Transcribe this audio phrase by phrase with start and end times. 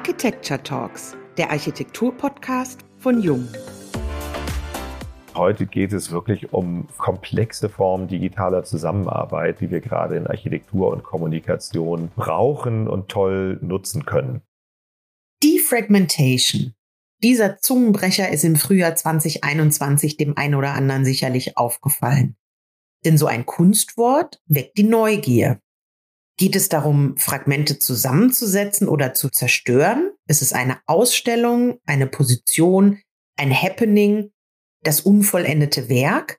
[0.00, 3.46] Architecture Talks, der Architektur-Podcast von Jung.
[5.34, 11.02] Heute geht es wirklich um komplexe Formen digitaler Zusammenarbeit, wie wir gerade in Architektur und
[11.02, 14.40] Kommunikation brauchen und toll nutzen können.
[15.44, 16.72] Defragmentation.
[17.22, 22.36] Dieser Zungenbrecher ist im Frühjahr 2021 dem einen oder anderen sicherlich aufgefallen.
[23.04, 25.60] Denn so ein Kunstwort weckt die Neugier.
[26.40, 30.10] Geht es darum, Fragmente zusammenzusetzen oder zu zerstören?
[30.26, 32.98] Ist es eine Ausstellung, eine Position,
[33.36, 34.32] ein Happening,
[34.82, 36.38] das unvollendete Werk?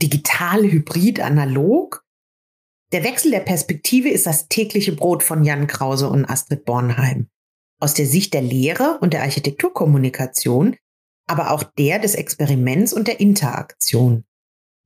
[0.00, 2.04] Digital, hybrid, analog?
[2.92, 7.26] Der Wechsel der Perspektive ist das tägliche Brot von Jan Krause und Astrid Bornheim.
[7.80, 10.76] Aus der Sicht der Lehre und der Architekturkommunikation,
[11.26, 14.22] aber auch der des Experiments und der Interaktion.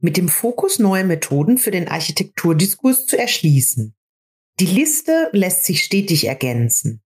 [0.00, 3.92] Mit dem Fokus, neue Methoden für den Architekturdiskurs zu erschließen.
[4.58, 7.02] Die Liste lässt sich stetig ergänzen.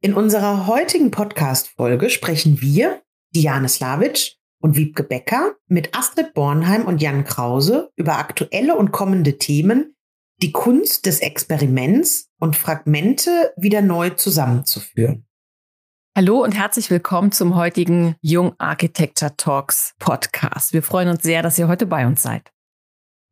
[0.00, 3.02] In unserer heutigen Podcast-Folge sprechen wir,
[3.34, 9.38] Diane Slavic und Wiebke Becker, mit Astrid Bornheim und Jan Krause über aktuelle und kommende
[9.38, 9.96] Themen,
[10.40, 15.26] die Kunst des Experiments und Fragmente wieder neu zusammenzuführen.
[16.16, 20.72] Hallo und herzlich willkommen zum heutigen Jung Architecture Talks Podcast.
[20.72, 22.52] Wir freuen uns sehr, dass ihr heute bei uns seid.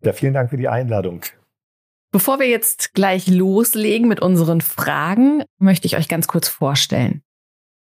[0.03, 1.22] Ja, vielen Dank für die Einladung.
[2.12, 7.22] Bevor wir jetzt gleich loslegen mit unseren Fragen, möchte ich euch ganz kurz vorstellen.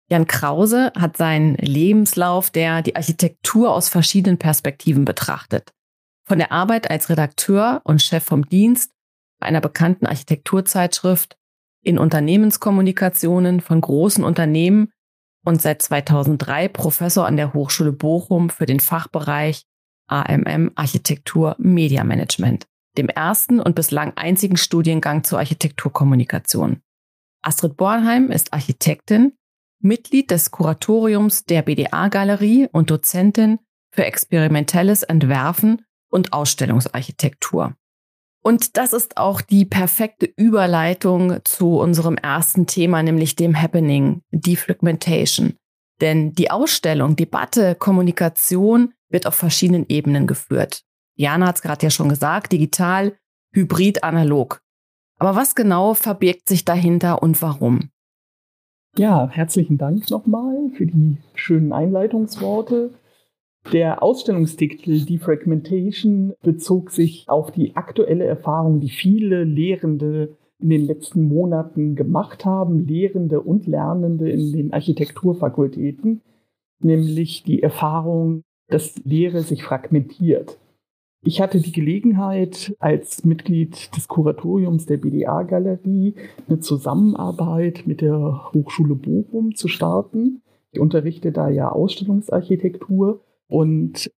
[0.08, 5.72] Jan Krause hat seinen Lebenslauf, der die Architektur aus verschiedenen Perspektiven betrachtet.
[6.24, 8.92] Von der Arbeit als Redakteur und Chef vom Dienst
[9.40, 11.36] bei einer bekannten Architekturzeitschrift,
[11.82, 14.92] in Unternehmenskommunikationen von großen Unternehmen
[15.44, 19.64] und seit 2003 Professor an der Hochschule Bochum für den Fachbereich
[20.08, 26.80] AMM Architektur Media Management dem ersten und bislang einzigen Studiengang zur Architekturkommunikation.
[27.42, 29.32] Astrid Bornheim ist Architektin,
[29.80, 33.58] Mitglied des Kuratoriums der BDA-Galerie und Dozentin
[33.92, 37.74] für experimentelles Entwerfen und Ausstellungsarchitektur.
[38.42, 45.54] Und das ist auch die perfekte Überleitung zu unserem ersten Thema, nämlich dem Happening, Defragmentation.
[46.00, 50.84] Denn die Ausstellung, Debatte, Kommunikation wird auf verschiedenen Ebenen geführt.
[51.20, 53.14] Jana hat es gerade ja schon gesagt, digital,
[53.52, 54.62] hybrid, analog.
[55.18, 57.90] Aber was genau verbirgt sich dahinter und warum?
[58.96, 62.94] Ja, herzlichen Dank nochmal für die schönen Einleitungsworte.
[63.70, 71.24] Der Ausstellungstitel Defragmentation bezog sich auf die aktuelle Erfahrung, die viele Lehrende in den letzten
[71.24, 76.22] Monaten gemacht haben, Lehrende und Lernende in den Architekturfakultäten,
[76.82, 80.56] nämlich die Erfahrung, dass Lehre sich fragmentiert.
[81.22, 86.14] Ich hatte die Gelegenheit, als Mitglied des Kuratoriums der BDA-Galerie
[86.48, 90.40] eine Zusammenarbeit mit der Hochschule Bochum zu starten.
[90.72, 94.10] Ich unterrichte da ja Ausstellungsarchitektur und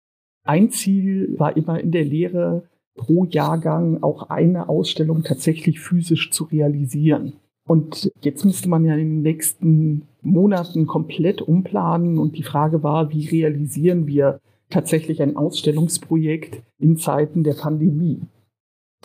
[0.43, 6.43] ein Ziel war immer in der Lehre, pro Jahrgang auch eine Ausstellung tatsächlich physisch zu
[6.43, 7.33] realisieren.
[7.65, 13.11] Und jetzt müsste man ja in den nächsten Monaten komplett umplanen und die Frage war,
[13.11, 14.39] wie realisieren wir
[14.71, 18.21] tatsächlich ein Ausstellungsprojekt in Zeiten der Pandemie.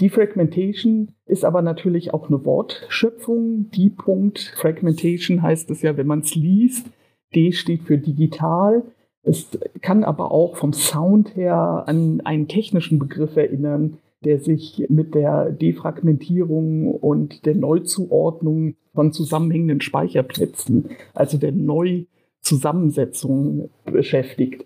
[0.00, 3.71] Defragmentation ist aber natürlich auch eine Wortschöpfung.
[3.71, 6.87] Die Punkt Fragmentation heißt es ja, wenn man es liest.
[7.34, 8.82] D steht für digital.
[9.22, 9.49] Es
[9.81, 15.50] kann aber auch vom Sound her an einen technischen Begriff erinnern, der sich mit der
[15.50, 24.65] Defragmentierung und der Neuzuordnung von zusammenhängenden Speicherplätzen, also der Neuzusammensetzung beschäftigt.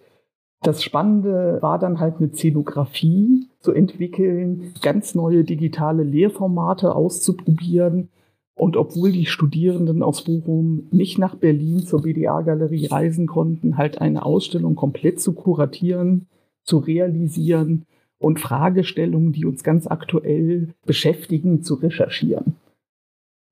[0.62, 8.10] Das Spannende war dann halt eine Szenografie zu entwickeln, ganz neue digitale Lehrformate auszuprobieren.
[8.54, 14.26] Und obwohl die Studierenden aus Bochum nicht nach Berlin zur BDA-Galerie reisen konnten, halt eine
[14.26, 16.26] Ausstellung komplett zu kuratieren,
[16.62, 17.87] zu realisieren
[18.19, 22.56] und Fragestellungen, die uns ganz aktuell beschäftigen, zu recherchieren.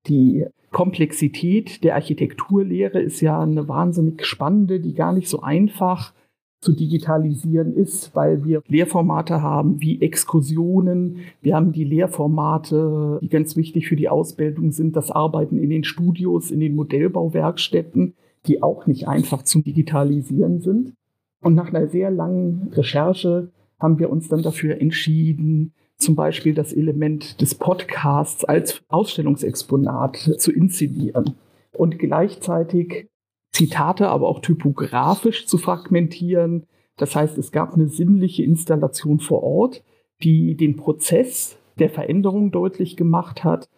[0.07, 6.13] Die Komplexität der Architekturlehre ist ja eine wahnsinnig spannende, die gar nicht so einfach
[6.61, 11.17] zu digitalisieren ist, weil wir Lehrformate haben wie Exkursionen.
[11.41, 15.83] Wir haben die Lehrformate, die ganz wichtig für die Ausbildung sind, das Arbeiten in den
[15.83, 18.15] Studios, in den Modellbauwerkstätten,
[18.45, 20.93] die auch nicht einfach zu digitalisieren sind.
[21.41, 26.73] Und nach einer sehr langen Recherche haben wir uns dann dafür entschieden, zum Beispiel das
[26.73, 31.35] Element des Podcasts als Ausstellungsexponat zu inszenieren
[31.71, 33.07] und gleichzeitig
[33.51, 36.65] Zitate, aber auch typografisch zu fragmentieren.
[36.97, 39.83] Das heißt, es gab eine sinnliche Installation vor Ort,
[40.21, 43.69] die den Prozess der Veränderung deutlich gemacht hat.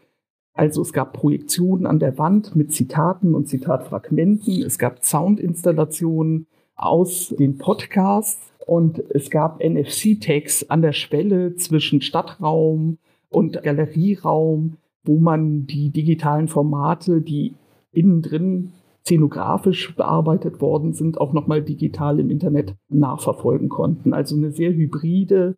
[0.54, 4.64] Also es gab Projektionen an der Wand mit Zitaten und Zitatfragmenten.
[4.64, 12.98] Es gab Soundinstallationen aus den Podcasts und es gab NFC-Tags an der Schwelle zwischen Stadtraum
[13.30, 17.54] und Galerieraum, wo man die digitalen Formate, die
[17.92, 18.74] innen drin
[19.06, 24.14] szenografisch bearbeitet worden sind, auch nochmal digital im Internet nachverfolgen konnten.
[24.14, 25.56] Also eine sehr hybride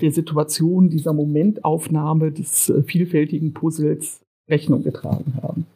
[0.00, 5.66] der Situation dieser Momentaufnahme des äh, vielfältigen Puzzles Rechnung getragen haben.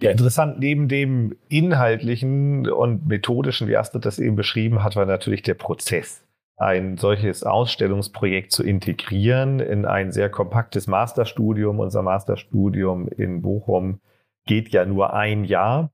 [0.00, 0.58] Ja, interessant.
[0.58, 6.24] Neben dem inhaltlichen und methodischen, wie Astrid das eben beschrieben hat, war natürlich der Prozess.
[6.56, 11.80] Ein solches Ausstellungsprojekt zu integrieren in ein sehr kompaktes Masterstudium.
[11.80, 14.00] Unser Masterstudium in Bochum
[14.46, 15.92] geht ja nur ein Jahr.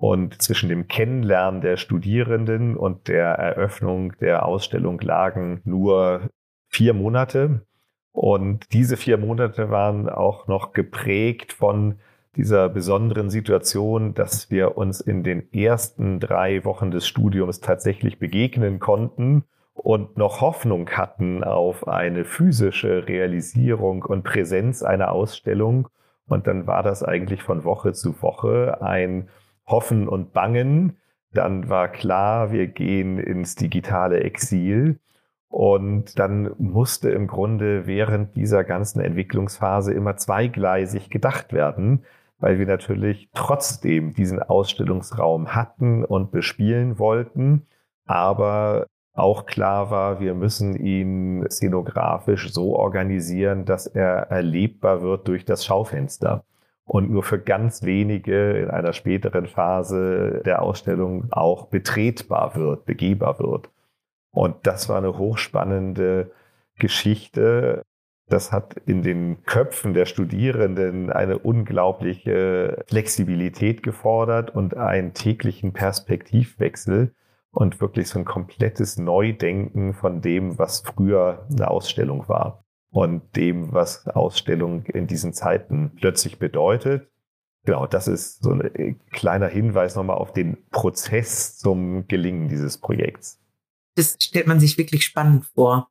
[0.00, 6.30] Und zwischen dem Kennenlernen der Studierenden und der Eröffnung der Ausstellung lagen nur
[6.68, 7.66] vier Monate.
[8.12, 11.98] Und diese vier Monate waren auch noch geprägt von
[12.36, 18.78] dieser besonderen Situation, dass wir uns in den ersten drei Wochen des Studiums tatsächlich begegnen
[18.78, 25.88] konnten und noch Hoffnung hatten auf eine physische Realisierung und Präsenz einer Ausstellung.
[26.28, 29.28] Und dann war das eigentlich von Woche zu Woche ein
[29.66, 30.96] Hoffen und Bangen.
[31.32, 35.00] Dann war klar, wir gehen ins digitale Exil.
[35.48, 42.04] Und dann musste im Grunde während dieser ganzen Entwicklungsphase immer zweigleisig gedacht werden,
[42.38, 47.66] weil wir natürlich trotzdem diesen Ausstellungsraum hatten und bespielen wollten,
[48.04, 48.86] aber
[49.18, 55.64] auch klar war, wir müssen ihn szenografisch so organisieren, dass er erlebbar wird durch das
[55.64, 56.44] Schaufenster
[56.84, 63.38] und nur für ganz wenige in einer späteren Phase der Ausstellung auch betretbar wird, begehbar
[63.38, 63.70] wird.
[64.30, 66.30] Und das war eine hochspannende
[66.78, 67.82] Geschichte.
[68.28, 77.14] Das hat in den Köpfen der Studierenden eine unglaubliche Flexibilität gefordert und einen täglichen Perspektivwechsel
[77.58, 83.72] und wirklich so ein komplettes Neudenken von dem, was früher eine Ausstellung war und dem,
[83.72, 87.08] was Ausstellung in diesen Zeiten plötzlich bedeutet.
[87.64, 93.40] Genau, das ist so ein kleiner Hinweis nochmal auf den Prozess zum Gelingen dieses Projekts
[93.98, 95.90] das stellt man sich wirklich spannend vor.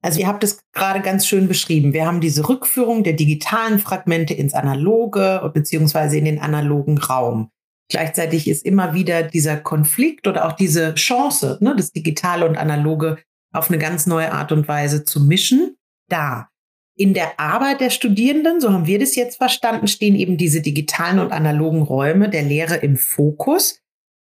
[0.00, 1.92] Also ihr habt es gerade ganz schön beschrieben.
[1.92, 7.50] Wir haben diese Rückführung der digitalen Fragmente ins analoge beziehungsweise in den analogen Raum.
[7.92, 13.18] Gleichzeitig ist immer wieder dieser Konflikt oder auch diese Chance, ne, das Digitale und Analoge
[13.52, 15.76] auf eine ganz neue Art und Weise zu mischen,
[16.08, 16.48] da.
[16.96, 21.18] In der Arbeit der Studierenden, so haben wir das jetzt verstanden, stehen eben diese digitalen
[21.18, 23.82] und analogen Räume der Lehre im Fokus.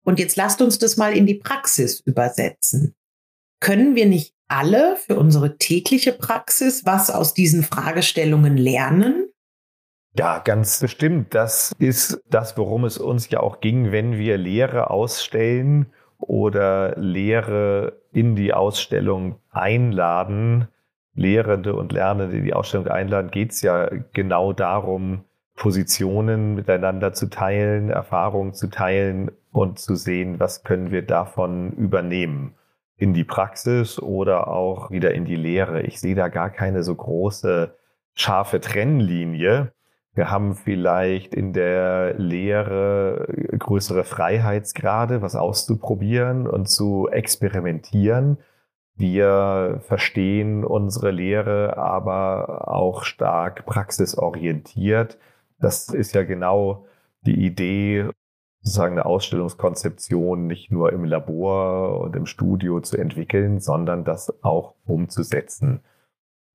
[0.03, 2.95] Und jetzt lasst uns das mal in die Praxis übersetzen.
[3.61, 9.29] Können wir nicht alle für unsere tägliche Praxis was aus diesen Fragestellungen lernen?
[10.15, 11.33] Ja, ganz bestimmt.
[11.33, 15.87] Das ist das, worum es uns ja auch ging, wenn wir Lehre ausstellen
[16.19, 20.67] oder Lehre in die Ausstellung einladen.
[21.15, 25.25] Lehrende und Lernende in die Ausstellung einladen, geht es ja genau darum,
[25.55, 32.55] Positionen miteinander zu teilen, Erfahrungen zu teilen und zu sehen, was können wir davon übernehmen
[32.97, 35.81] in die Praxis oder auch wieder in die Lehre.
[35.81, 37.75] Ich sehe da gar keine so große
[38.15, 39.71] scharfe Trennlinie.
[40.15, 43.27] Wir haben vielleicht in der Lehre
[43.57, 48.37] größere Freiheitsgrade, was auszuprobieren und zu experimentieren.
[48.95, 55.17] Wir verstehen unsere Lehre aber auch stark praxisorientiert.
[55.59, 56.85] Das ist ja genau
[57.25, 58.09] die Idee,
[58.61, 64.75] sozusagen eine Ausstellungskonzeption nicht nur im Labor und im Studio zu entwickeln, sondern das auch
[64.85, 65.81] umzusetzen.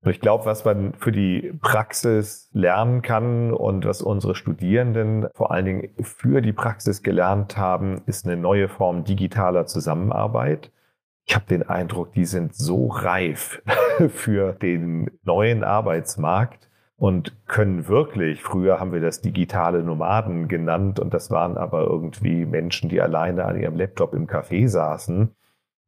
[0.02, 5.50] Und ich glaube, was man für die Praxis lernen kann und was unsere Studierenden vor
[5.50, 10.70] allen Dingen für die Praxis gelernt haben, ist eine neue Form digitaler Zusammenarbeit.
[11.24, 13.62] Ich habe den Eindruck, die sind so reif
[14.08, 21.14] für den neuen Arbeitsmarkt, und können wirklich, früher haben wir das digitale Nomaden genannt und
[21.14, 25.30] das waren aber irgendwie Menschen, die alleine an ihrem Laptop im Café saßen.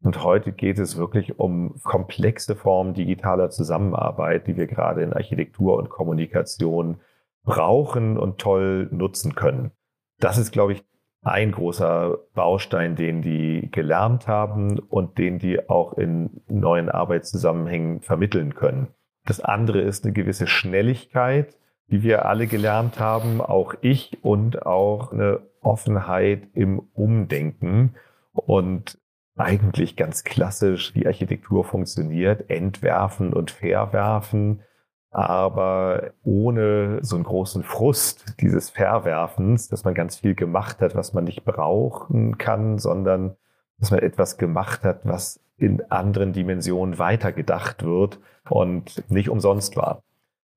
[0.03, 5.77] Und heute geht es wirklich um komplexe Formen digitaler Zusammenarbeit, die wir gerade in Architektur
[5.77, 7.01] und Kommunikation
[7.45, 9.73] brauchen und toll nutzen können.
[10.19, 10.85] Das ist, glaube ich,
[11.23, 18.55] ein großer Baustein, den die gelernt haben und den die auch in neuen Arbeitszusammenhängen vermitteln
[18.55, 18.89] können.
[19.27, 21.59] Das andere ist eine gewisse Schnelligkeit,
[21.91, 27.97] die wir alle gelernt haben, auch ich und auch eine Offenheit im Umdenken
[28.33, 28.99] und
[29.41, 34.63] eigentlich ganz klassisch, wie Architektur funktioniert, entwerfen und verwerfen,
[35.11, 41.13] aber ohne so einen großen Frust dieses Verwerfens, dass man ganz viel gemacht hat, was
[41.13, 43.37] man nicht brauchen kann, sondern
[43.79, 50.03] dass man etwas gemacht hat, was in anderen Dimensionen weitergedacht wird und nicht umsonst war.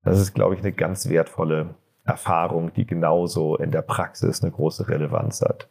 [0.02, 1.74] Das ist, glaube ich, eine ganz wertvolle
[2.04, 5.68] Erfahrung, die genauso in der Praxis eine große Relevanz hat.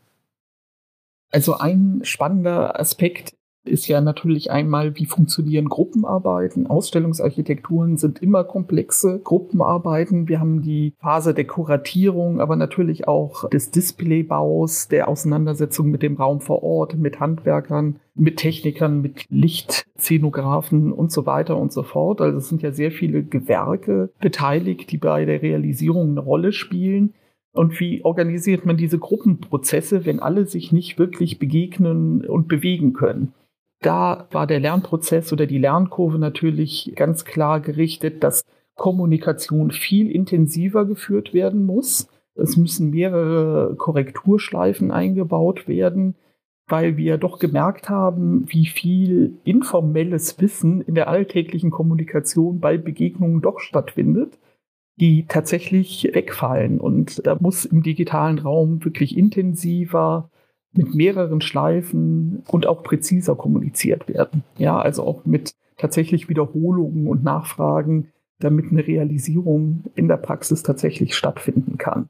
[1.33, 3.33] Also ein spannender Aspekt
[3.65, 6.67] ist ja natürlich einmal, wie funktionieren Gruppenarbeiten.
[6.67, 10.27] Ausstellungsarchitekturen sind immer komplexe Gruppenarbeiten.
[10.27, 16.17] Wir haben die Phase der Kuratierung, aber natürlich auch des Displaybaus, der Auseinandersetzung mit dem
[16.17, 22.21] Raum vor Ort, mit Handwerkern, mit Technikern, mit Lichtszenografen und so weiter und so fort.
[22.21, 27.15] Also es sind ja sehr viele Gewerke beteiligt, die bei der Realisierung eine Rolle spielen.
[27.53, 33.33] Und wie organisiert man diese Gruppenprozesse, wenn alle sich nicht wirklich begegnen und bewegen können?
[33.81, 38.43] Da war der Lernprozess oder die Lernkurve natürlich ganz klar gerichtet, dass
[38.75, 42.07] Kommunikation viel intensiver geführt werden muss.
[42.33, 46.15] Es müssen mehrere Korrekturschleifen eingebaut werden,
[46.67, 53.41] weil wir doch gemerkt haben, wie viel informelles Wissen in der alltäglichen Kommunikation bei Begegnungen
[53.41, 54.39] doch stattfindet,
[54.95, 56.79] die tatsächlich wegfallen.
[56.79, 60.29] Und da muss im digitalen Raum wirklich intensiver
[60.73, 64.43] mit mehreren Schleifen und auch präziser kommuniziert werden.
[64.57, 71.15] Ja, also auch mit tatsächlich Wiederholungen und Nachfragen, damit eine Realisierung in der Praxis tatsächlich
[71.15, 72.09] stattfinden kann.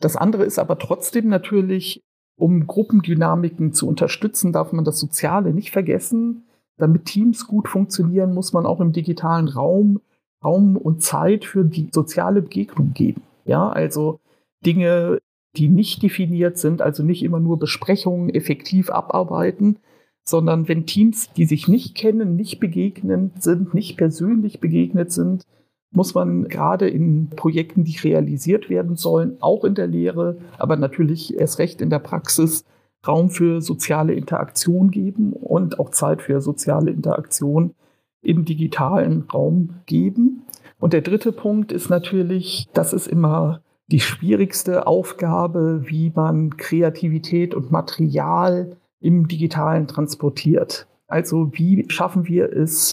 [0.00, 2.02] Das andere ist aber trotzdem natürlich,
[2.36, 6.44] um Gruppendynamiken zu unterstützen, darf man das Soziale nicht vergessen.
[6.76, 10.00] Damit Teams gut funktionieren, muss man auch im digitalen Raum
[10.44, 13.22] Raum und Zeit für die soziale Begegnung geben.
[13.44, 14.20] Ja, also
[14.64, 15.18] Dinge
[15.56, 19.78] die nicht definiert sind, also nicht immer nur Besprechungen effektiv abarbeiten,
[20.24, 25.44] sondern wenn Teams, die sich nicht kennen, nicht begegnen sind, nicht persönlich begegnet sind,
[25.90, 31.38] muss man gerade in Projekten, die realisiert werden sollen, auch in der Lehre, aber natürlich
[31.38, 32.64] erst recht in der Praxis,
[33.06, 37.74] Raum für soziale Interaktion geben und auch Zeit für soziale Interaktion
[38.22, 40.44] im digitalen Raum geben.
[40.78, 47.54] Und der dritte Punkt ist natürlich, dass es immer die schwierigste Aufgabe, wie man Kreativität
[47.54, 50.86] und Material im digitalen transportiert.
[51.08, 52.92] Also wie schaffen wir es,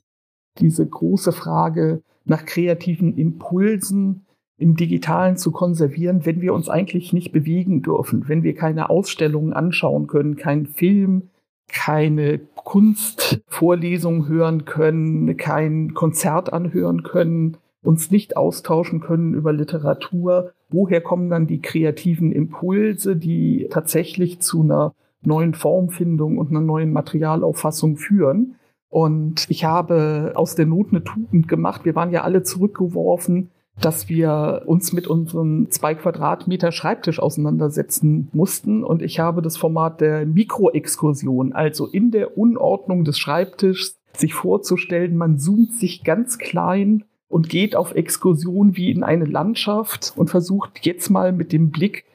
[0.59, 4.25] diese große Frage nach kreativen Impulsen
[4.57, 9.53] im digitalen zu konservieren, wenn wir uns eigentlich nicht bewegen dürfen, wenn wir keine Ausstellungen
[9.53, 11.29] anschauen können, keinen Film,
[11.69, 21.01] keine Kunstvorlesung hören können, kein Konzert anhören können, uns nicht austauschen können über Literatur, woher
[21.01, 27.97] kommen dann die kreativen Impulse, die tatsächlich zu einer neuen Formfindung und einer neuen Materialauffassung
[27.97, 28.55] führen.
[28.89, 31.85] Und ich habe aus der Not eine Tugend gemacht.
[31.85, 38.83] Wir waren ja alle zurückgeworfen, dass wir uns mit unserem zwei Quadratmeter Schreibtisch auseinandersetzen mussten.
[38.83, 45.15] Und ich habe das Format der Mikroexkursion, also in der Unordnung des Schreibtischs, sich vorzustellen,
[45.15, 50.85] man zoomt sich ganz klein und geht auf Exkursion wie in eine Landschaft und versucht
[50.85, 52.05] jetzt mal mit dem Blick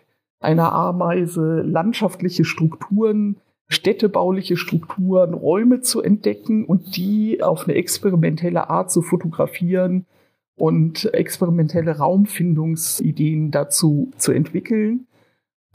[0.41, 3.37] einer Ameise landschaftliche Strukturen,
[3.69, 10.05] städtebauliche Strukturen, Räume zu entdecken und die auf eine experimentelle Art zu fotografieren
[10.57, 15.07] und experimentelle Raumfindungsideen dazu zu entwickeln.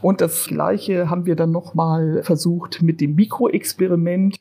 [0.02, 4.40] Und das Gleiche haben wir dann nochmal versucht mit dem Mikroexperiment,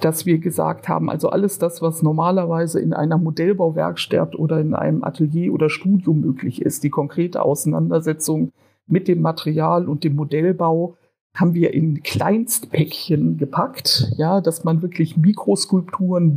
[0.00, 5.04] dass wir gesagt haben, also alles das, was normalerweise in einer Modellbauwerkstatt oder in einem
[5.04, 8.52] Atelier oder Studio möglich ist, die konkrete Auseinandersetzung
[8.86, 10.96] mit dem Material und dem Modellbau,
[11.34, 16.34] haben wir in Kleinstpäckchen gepackt, ja, dass man wirklich Mikroskulpturen,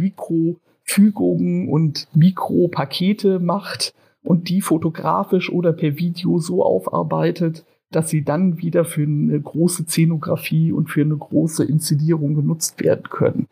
[0.87, 8.57] Mikrofügungen und Mikropakete macht und die fotografisch oder per Video so aufarbeitet, dass sie dann
[8.57, 13.47] wieder für eine große Szenografie und für eine große Inszenierung genutzt werden können.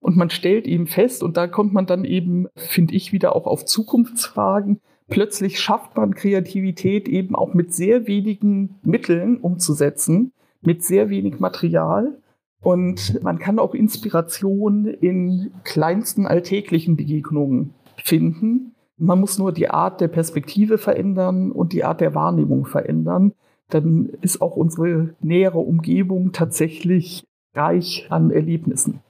[0.00, 3.46] Und man stellt eben fest, und da kommt man dann eben, finde ich, wieder auch
[3.46, 11.08] auf Zukunftsfragen, plötzlich schafft man Kreativität eben auch mit sehr wenigen Mitteln umzusetzen, mit sehr
[11.10, 12.18] wenig Material.
[12.60, 18.74] Und man kann auch Inspiration in kleinsten alltäglichen Begegnungen finden.
[18.96, 23.32] Man muss nur die Art der Perspektive verändern und die Art der Wahrnehmung verändern
[23.68, 29.00] dann ist auch unsere nähere Umgebung tatsächlich reich an Erlebnissen.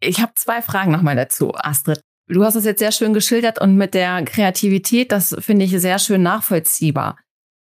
[0.00, 2.00] Ich habe zwei Fragen nochmal dazu, Astrid.
[2.28, 5.98] Du hast es jetzt sehr schön geschildert und mit der Kreativität, das finde ich sehr
[5.98, 7.18] schön nachvollziehbar.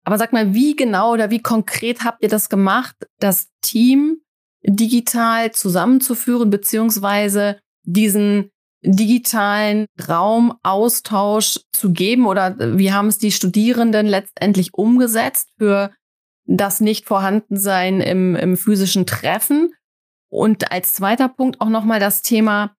[0.05, 4.23] Aber sag mal, wie genau oder wie konkret habt ihr das gemacht, das Team
[4.67, 8.51] digital zusammenzuführen, beziehungsweise diesen
[8.83, 15.91] digitalen Raumaustausch zu geben oder wie haben es die Studierenden letztendlich umgesetzt für
[16.45, 19.73] das Nicht-Vorhandensein im, im physischen Treffen?
[20.29, 22.75] Und als zweiter Punkt auch nochmal das Thema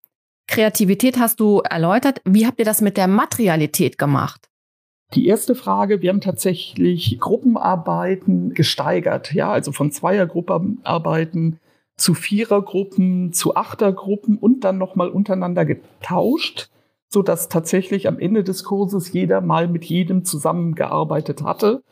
[0.48, 2.22] Kreativität hast du erläutert.
[2.24, 4.50] Wie habt ihr das mit der Materialität gemacht?
[5.14, 11.60] Die erste Frage, wir haben tatsächlich Gruppenarbeiten gesteigert, ja, also von Zweiergruppenarbeiten
[11.98, 16.70] zu Vierergruppen, zu Achtergruppen und dann nochmal untereinander getauscht,
[17.10, 21.84] so dass tatsächlich am Ende des Kurses jeder mal mit jedem zusammengearbeitet hatte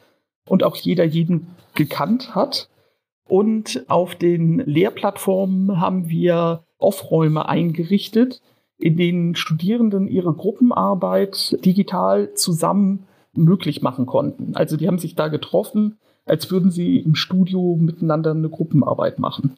[0.48, 2.70] und auch jeder jeden gekannt hat.
[3.28, 8.42] Und auf den Lehrplattformen haben wir Offräume eingerichtet,
[8.78, 14.56] in denen Studierenden ihre Gruppenarbeit digital zusammen möglich machen konnten.
[14.56, 19.56] Also die haben sich da getroffen, als würden sie im Studio miteinander eine Gruppenarbeit machen.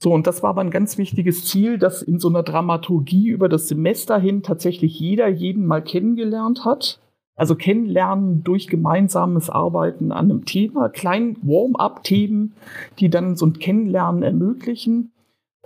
[0.00, 3.48] So, und das war aber ein ganz wichtiges Ziel, dass in so einer Dramaturgie über
[3.48, 7.00] das Semester hin tatsächlich jeder jeden mal kennengelernt hat.
[7.34, 12.54] Also kennenlernen durch gemeinsames Arbeiten an einem Thema, kleinen Warm-up-Themen,
[12.98, 15.12] die dann so ein Kennenlernen ermöglichen.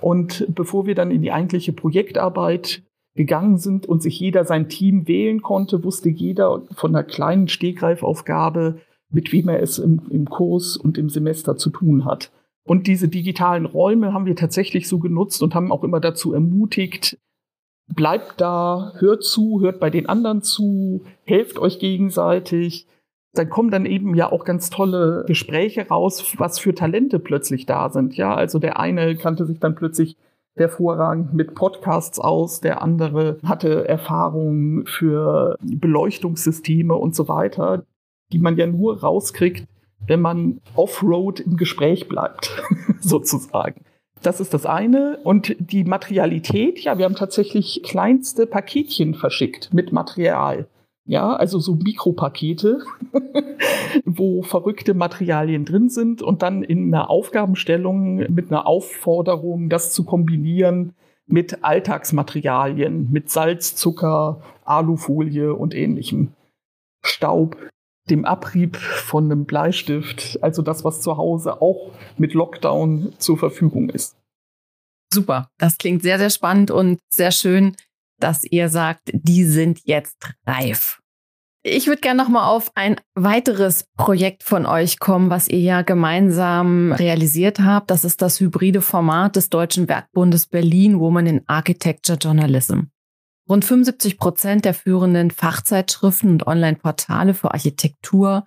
[0.00, 2.82] Und bevor wir dann in die eigentliche Projektarbeit
[3.14, 8.78] gegangen sind und sich jeder sein Team wählen konnte, wusste jeder von einer kleinen Stehgreifaufgabe,
[9.10, 12.30] mit wem er es im, im Kurs und im Semester zu tun hat.
[12.64, 17.18] Und diese digitalen Räume haben wir tatsächlich so genutzt und haben auch immer dazu ermutigt,
[17.88, 22.86] bleibt da, hört zu, hört bei den anderen zu, helft euch gegenseitig.
[23.34, 27.90] Dann kommen dann eben ja auch ganz tolle Gespräche raus, was für Talente plötzlich da
[27.90, 28.16] sind.
[28.16, 30.16] Ja, also der eine kannte sich dann plötzlich
[30.54, 37.84] hervorragend mit Podcasts aus, der andere hatte Erfahrungen für Beleuchtungssysteme und so weiter,
[38.32, 39.66] die man ja nur rauskriegt,
[40.06, 42.50] wenn man off-road im Gespräch bleibt,
[43.00, 43.84] sozusagen.
[44.22, 45.18] Das ist das eine.
[45.24, 50.68] Und die Materialität, ja, wir haben tatsächlich kleinste Paketchen verschickt mit Material.
[51.04, 52.78] Ja, also so Mikropakete,
[54.04, 60.04] wo verrückte Materialien drin sind und dann in einer Aufgabenstellung mit einer Aufforderung, das zu
[60.04, 60.94] kombinieren
[61.26, 66.34] mit Alltagsmaterialien, mit Salz, Zucker, Alufolie und ähnlichem.
[67.04, 67.56] Staub,
[68.10, 73.90] dem Abrieb von einem Bleistift, also das, was zu Hause auch mit Lockdown zur Verfügung
[73.90, 74.16] ist.
[75.12, 77.76] Super, das klingt sehr, sehr spannend und sehr schön,
[78.18, 81.00] dass ihr sagt, die sind jetzt reif.
[81.64, 85.82] Ich würde gerne noch mal auf ein weiteres Projekt von euch kommen, was ihr ja
[85.82, 87.90] gemeinsam realisiert habt.
[87.92, 92.80] Das ist das hybride Format des Deutschen Werkbundes Berlin Women in Architecture Journalism.
[93.52, 98.46] Rund 75 Prozent der führenden Fachzeitschriften und Online-Portale für Architektur,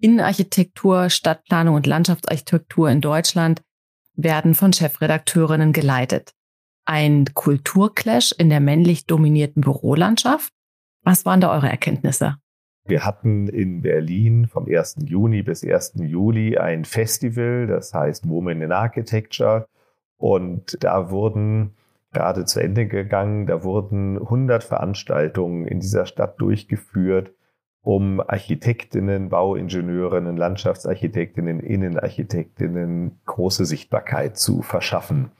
[0.00, 3.62] Innenarchitektur, Stadtplanung und Landschaftsarchitektur in Deutschland
[4.14, 6.34] werden von Chefredakteurinnen geleitet.
[6.84, 10.52] Ein Kulturclash in der männlich dominierten Bürolandschaft?
[11.02, 12.36] Was waren da eure Erkenntnisse?
[12.86, 14.98] Wir hatten in Berlin vom 1.
[15.04, 15.94] Juni bis 1.
[15.96, 19.66] Juli ein Festival, das heißt Women in Architecture.
[20.16, 21.74] Und da wurden
[22.14, 23.46] gerade zu Ende gegangen.
[23.46, 27.32] Da wurden 100 Veranstaltungen in dieser Stadt durchgeführt,
[27.82, 35.30] um Architektinnen, Bauingenieurinnen, Landschaftsarchitektinnen, Innenarchitektinnen große Sichtbarkeit zu verschaffen.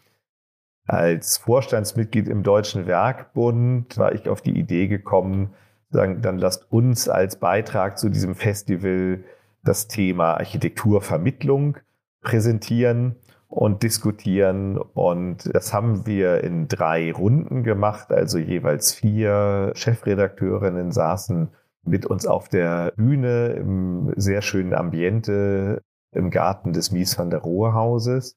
[0.87, 5.55] Als Vorstandsmitglied im Deutschen Werkbund war ich auf die Idee gekommen,
[5.89, 9.25] sagen, dann lasst uns als Beitrag zu diesem Festival
[9.63, 11.79] das Thema Architekturvermittlung
[12.21, 13.17] präsentieren
[13.49, 14.79] und diskutieren.
[14.79, 18.11] Und das haben wir in drei Runden gemacht.
[18.11, 21.49] Also jeweils vier Chefredakteurinnen saßen
[21.85, 27.41] mit uns auf der Bühne im sehr schönen Ambiente im Garten des Mies van der
[27.41, 28.37] Rohe Hauses.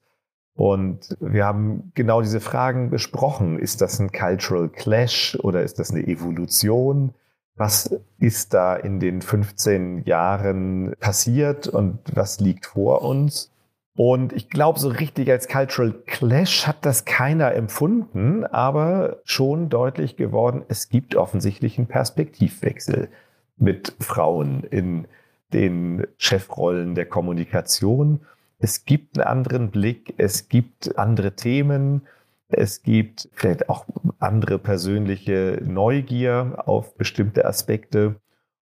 [0.55, 3.59] Und wir haben genau diese Fragen besprochen.
[3.59, 7.13] Ist das ein Cultural Clash oder ist das eine Evolution?
[7.55, 13.51] Was ist da in den 15 Jahren passiert und was liegt vor uns?
[13.97, 20.17] Und ich glaube, so richtig als Cultural Clash hat das keiner empfunden, aber schon deutlich
[20.17, 23.09] geworden, es gibt offensichtlich einen Perspektivwechsel
[23.57, 25.07] mit Frauen in
[25.51, 28.21] den Chefrollen der Kommunikation.
[28.59, 32.03] Es gibt einen anderen Blick, es gibt andere Themen,
[32.49, 33.87] es gibt vielleicht auch
[34.19, 38.17] andere persönliche Neugier auf bestimmte Aspekte.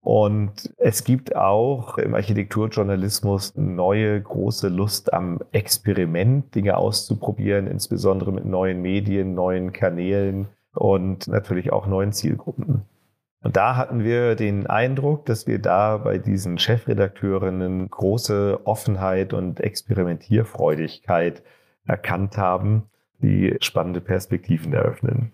[0.02, 8.46] Und es gibt auch im Architekturjournalismus neue große Lust am Experiment, Dinge auszuprobieren, insbesondere mit
[8.46, 12.82] neuen Medien, neuen Kanälen und natürlich auch neuen Zielgruppen.
[13.44, 19.60] Und da hatten wir den Eindruck, dass wir da bei diesen Chefredakteurinnen große Offenheit und
[19.60, 21.44] Experimentierfreudigkeit
[21.86, 22.84] erkannt haben,
[23.22, 25.32] die spannende Perspektiven eröffnen.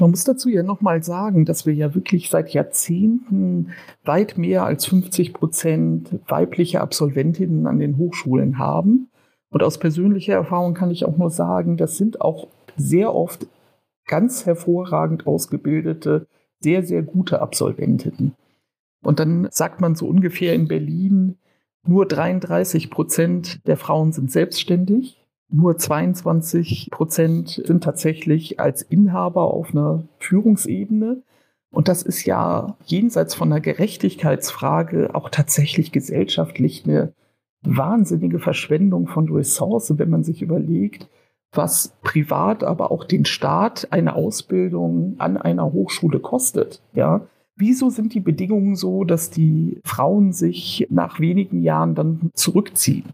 [0.00, 4.86] Man muss dazu ja nochmal sagen, dass wir ja wirklich seit Jahrzehnten weit mehr als
[4.86, 9.10] 50 Prozent weibliche Absolventinnen an den Hochschulen haben.
[9.50, 13.46] Und aus persönlicher Erfahrung kann ich auch nur sagen, das sind auch sehr oft
[14.06, 16.26] ganz hervorragend ausgebildete,
[16.60, 18.34] sehr, sehr gute Absolventinnen.
[19.02, 21.36] Und dann sagt man so ungefähr in Berlin,
[21.86, 25.19] nur 33 Prozent der Frauen sind selbstständig.
[25.52, 31.22] Nur 22 Prozent sind tatsächlich als Inhaber auf einer Führungsebene.
[31.72, 37.12] Und das ist ja jenseits von einer Gerechtigkeitsfrage auch tatsächlich gesellschaftlich eine
[37.62, 41.08] wahnsinnige Verschwendung von Ressourcen, wenn man sich überlegt,
[41.52, 46.80] was privat, aber auch den Staat eine Ausbildung an einer Hochschule kostet.
[46.92, 47.26] Ja,
[47.60, 53.04] Wieso sind die Bedingungen so, dass die Frauen sich nach wenigen Jahren dann zurückziehen?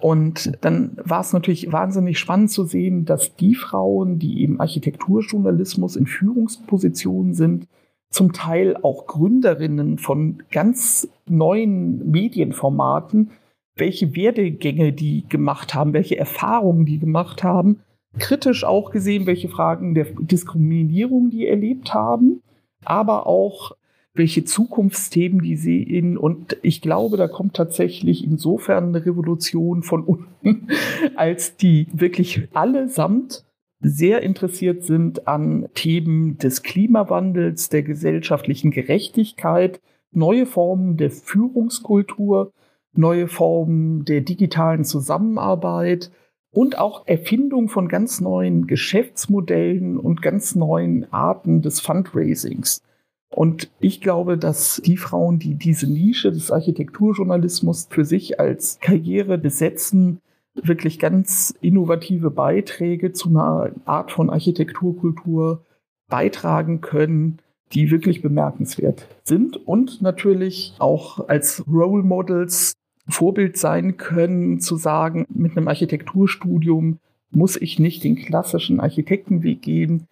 [0.00, 5.96] Und dann war es natürlich wahnsinnig spannend zu sehen, dass die Frauen, die im Architekturjournalismus
[5.96, 7.66] in Führungspositionen sind,
[8.10, 13.30] zum Teil auch Gründerinnen von ganz neuen Medienformaten,
[13.74, 17.80] welche Werdegänge die gemacht haben, welche Erfahrungen die gemacht haben,
[18.18, 22.42] kritisch auch gesehen, welche Fragen der Diskriminierung die erlebt haben
[22.86, 23.72] aber auch
[24.16, 26.16] welche Zukunftsthemen die sehen.
[26.16, 30.68] Und ich glaube, da kommt tatsächlich insofern eine Revolution von unten,
[31.16, 33.44] als die wirklich allesamt
[33.80, 39.80] sehr interessiert sind an Themen des Klimawandels, der gesellschaftlichen Gerechtigkeit,
[40.12, 42.52] neue Formen der Führungskultur,
[42.94, 46.10] neue Formen der digitalen Zusammenarbeit
[46.50, 52.80] und auch Erfindung von ganz neuen Geschäftsmodellen und ganz neuen Arten des Fundraisings.
[53.30, 59.36] Und ich glaube, dass die Frauen, die diese Nische des Architekturjournalismus für sich als Karriere
[59.36, 60.20] besetzen,
[60.54, 65.64] wirklich ganz innovative Beiträge zu einer Art von Architekturkultur
[66.08, 67.38] beitragen können,
[67.72, 72.74] die wirklich bemerkenswert sind und natürlich auch als Role Models
[73.08, 76.98] Vorbild sein können, zu sagen, mit einem Architekturstudium
[77.30, 80.08] muss ich nicht den klassischen Architektenweg gehen.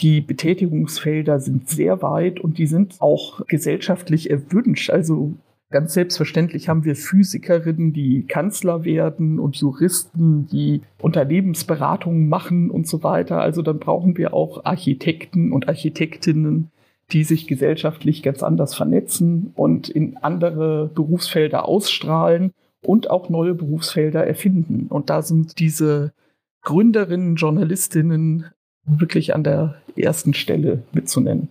[0.00, 4.90] Die Betätigungsfelder sind sehr weit und die sind auch gesellschaftlich erwünscht.
[4.90, 5.34] Also
[5.70, 13.02] ganz selbstverständlich haben wir Physikerinnen, die Kanzler werden und Juristen, die Unternehmensberatungen machen und so
[13.02, 13.40] weiter.
[13.40, 16.70] Also dann brauchen wir auch Architekten und Architektinnen,
[17.10, 24.24] die sich gesellschaftlich ganz anders vernetzen und in andere Berufsfelder ausstrahlen und auch neue Berufsfelder
[24.24, 24.86] erfinden.
[24.88, 26.12] Und da sind diese
[26.62, 28.46] Gründerinnen, Journalistinnen
[28.88, 31.48] wirklich an der ersten Stelle mitzunennen.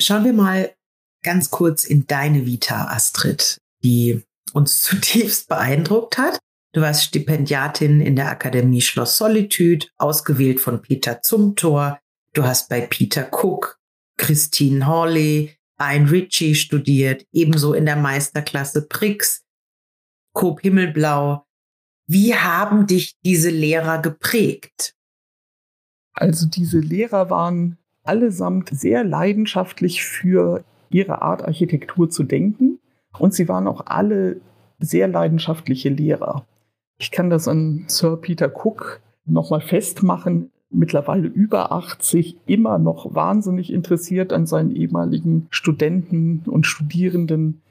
[0.00, 0.74] Schauen wir mal
[1.22, 6.38] ganz kurz in deine Vita, Astrid, die uns zutiefst beeindruckt hat.
[6.72, 12.00] Du warst Stipendiatin in der Akademie Schloss Solitude, ausgewählt von Peter Zumthor.
[12.32, 13.78] Du hast bei Peter Cook,
[14.16, 19.44] Christine Hawley, Ian Ritchie studiert, ebenso in der Meisterklasse Prix,
[20.32, 21.46] Coop Himmelblau.
[22.08, 24.93] Wie haben dich diese Lehrer geprägt?
[26.14, 32.78] Also diese Lehrer waren allesamt sehr leidenschaftlich für ihre Art Architektur zu denken.
[33.18, 34.40] Und sie waren auch alle
[34.78, 36.46] sehr leidenschaftliche Lehrer.
[36.98, 40.50] Ich kann das an Sir Peter Cook nochmal festmachen.
[40.70, 47.62] Mittlerweile über 80, immer noch wahnsinnig interessiert an seinen ehemaligen Studenten und Studierenden,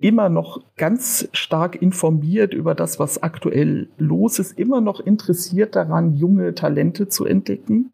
[0.00, 6.16] immer noch ganz stark informiert über das, was aktuell los ist, immer noch interessiert daran,
[6.16, 7.92] junge Talente zu entdecken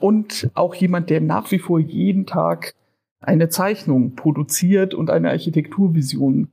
[0.00, 2.74] und auch jemand, der nach wie vor jeden Tag
[3.20, 6.48] eine Zeichnung produziert und eine Architekturvision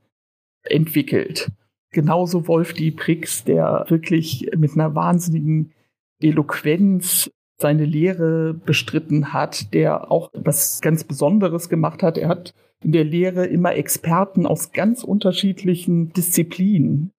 [0.64, 1.52] entwickelt.
[1.92, 2.90] Genauso Wolf D.
[2.90, 5.72] Prix, der wirklich mit einer wahnsinnigen
[6.20, 12.18] Eloquenz seine Lehre bestritten hat, der auch was ganz Besonderes gemacht hat.
[12.18, 12.54] Er hat
[12.86, 17.10] in der Lehre immer Experten aus ganz unterschiedlichen Disziplinen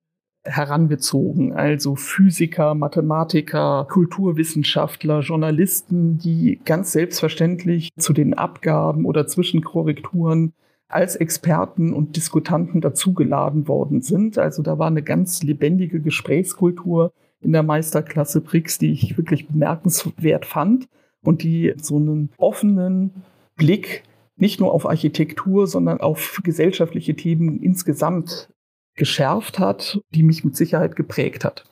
[0.45, 10.53] herangezogen, also Physiker, Mathematiker, Kulturwissenschaftler, Journalisten, die ganz selbstverständlich zu den Abgaben oder Zwischenkorrekturen
[10.87, 14.37] als Experten und Diskutanten dazugeladen worden sind.
[14.37, 20.45] Also da war eine ganz lebendige Gesprächskultur in der Meisterklasse Brix, die ich wirklich bemerkenswert
[20.45, 20.87] fand
[21.25, 23.11] und die so einen offenen
[23.57, 24.03] Blick
[24.37, 28.49] nicht nur auf Architektur, sondern auf gesellschaftliche Themen insgesamt
[28.95, 31.63] geschärft hat, die mich mit Sicherheit geprägt hat.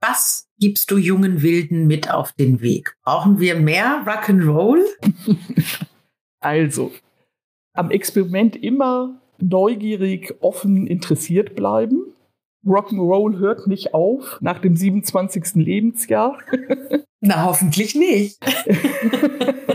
[0.00, 2.96] Was gibst du jungen Wilden mit auf den Weg?
[3.02, 4.82] Brauchen wir mehr Rock'n'Roll?
[6.40, 6.92] also,
[7.72, 12.14] am Experiment immer neugierig, offen, interessiert bleiben.
[12.66, 15.54] Rock'n'Roll hört nicht auf nach dem 27.
[15.54, 16.38] Lebensjahr.
[17.20, 18.38] Na, hoffentlich nicht.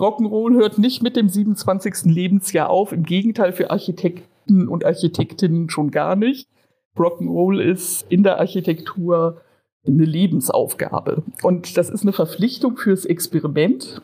[0.00, 2.06] Rock'n'Roll hört nicht mit dem 27.
[2.06, 2.92] Lebensjahr auf.
[2.92, 6.48] Im Gegenteil, für Architekten und Architektinnen schon gar nicht.
[6.96, 9.42] Rock'n'Roll ist in der Architektur
[9.86, 11.22] eine Lebensaufgabe.
[11.42, 14.00] Und das ist eine Verpflichtung fürs Experiment.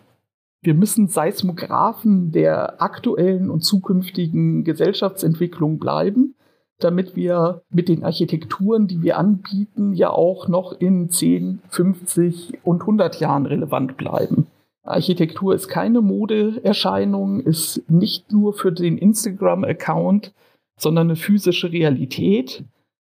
[0.61, 6.35] Wir müssen Seismographen der aktuellen und zukünftigen Gesellschaftsentwicklung bleiben,
[6.79, 12.83] damit wir mit den Architekturen, die wir anbieten, ja auch noch in 10, 50 und
[12.83, 14.47] 100 Jahren relevant bleiben.
[14.89, 20.33] Architektur ist keine Modeerscheinung, ist nicht nur für den Instagram-Account,
[20.79, 22.65] sondern eine physische Realität.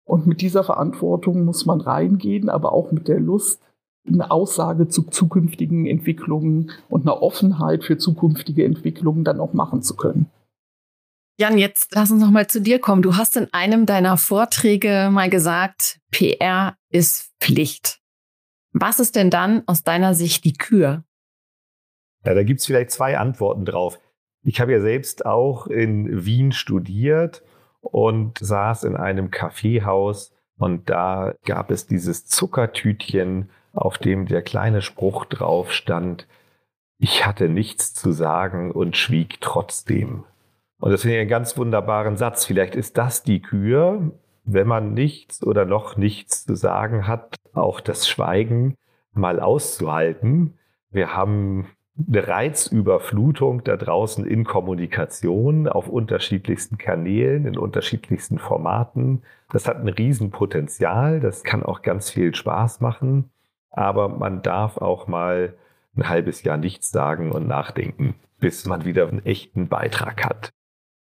[0.06, 3.62] Und mit dieser Verantwortung muss man reingehen, aber auch mit der Lust,
[4.06, 9.96] eine Aussage zu zukünftigen Entwicklungen und eine Offenheit für zukünftige Entwicklungen dann auch machen zu
[9.96, 10.30] können.
[11.40, 13.02] Jan, jetzt lass uns noch mal zu dir kommen.
[13.02, 18.02] Du hast in einem deiner Vorträge mal gesagt, PR ist Pflicht.
[18.72, 21.04] Was ist denn dann aus deiner Sicht die Kür?
[22.26, 24.00] Ja, da gibt es vielleicht zwei Antworten drauf.
[24.44, 27.44] Ich habe ja selbst auch in Wien studiert
[27.82, 34.82] und saß in einem Kaffeehaus und da gab es dieses Zuckertütchen, auf dem der kleine
[34.82, 36.28] Spruch drauf stand,
[37.00, 40.24] ich hatte nichts zu sagen und schwieg trotzdem.
[40.80, 42.46] Und das finde ich einen ganz wunderbaren Satz.
[42.46, 44.12] Vielleicht ist das die Kür,
[44.46, 48.76] wenn man nichts oder noch nichts zu sagen hat, auch das Schweigen
[49.14, 50.58] mal auszuhalten.
[50.92, 59.22] Wir haben eine Reizüberflutung da draußen in Kommunikation auf unterschiedlichsten Kanälen, in unterschiedlichsten Formaten.
[59.52, 63.30] Das hat ein Riesenpotenzial, das kann auch ganz viel Spaß machen,
[63.70, 65.54] aber man darf auch mal
[65.96, 70.50] ein halbes Jahr nichts sagen und nachdenken, bis man wieder einen echten Beitrag hat.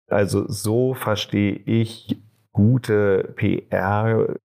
[0.09, 2.19] Also so verstehe ich
[2.53, 4.37] gute PR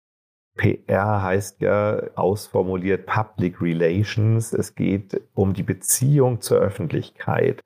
[0.57, 4.53] PR heißt ja ausformuliert Public Relations.
[4.53, 7.61] Es geht um die Beziehung zur Öffentlichkeit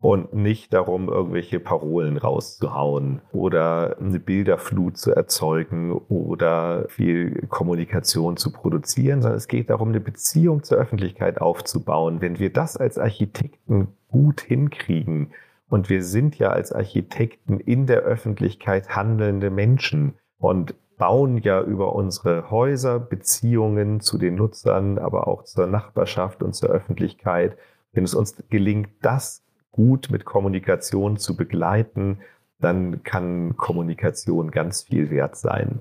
[0.00, 8.52] und nicht darum, irgendwelche Parolen rauszuhauen oder eine Bilderflut zu erzeugen oder viel Kommunikation zu
[8.52, 12.20] produzieren, sondern es geht darum, eine Beziehung zur Öffentlichkeit aufzubauen.
[12.20, 15.32] Wenn wir das als Architekten gut hinkriegen,
[15.68, 21.94] und wir sind ja als Architekten in der Öffentlichkeit handelnde Menschen und bauen ja über
[21.94, 27.56] unsere Häuser Beziehungen zu den Nutzern, aber auch zur Nachbarschaft und zur Öffentlichkeit.
[27.92, 32.18] Wenn es uns gelingt, das gut mit Kommunikation zu begleiten,
[32.58, 35.80] dann kann Kommunikation ganz viel wert sein.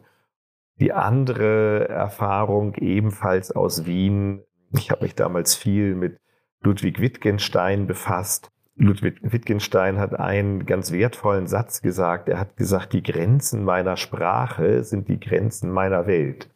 [0.80, 6.20] Die andere Erfahrung ebenfalls aus Wien, ich habe mich damals viel mit
[6.62, 12.30] Ludwig Wittgenstein befasst, Ludwig Wittgenstein hat einen ganz wertvollen Satz gesagt.
[12.30, 16.50] Er hat gesagt, die Grenzen meiner Sprache sind die Grenzen meiner Welt.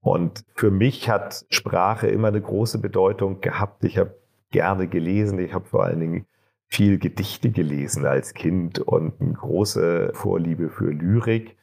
[0.00, 3.84] Und für mich hat Sprache immer eine große Bedeutung gehabt.
[3.84, 4.18] Ich habe
[4.50, 5.38] gerne gelesen.
[5.38, 6.26] Ich habe vor allen Dingen
[6.66, 11.56] viel Gedichte gelesen als Kind und eine große Vorliebe für Lyrik.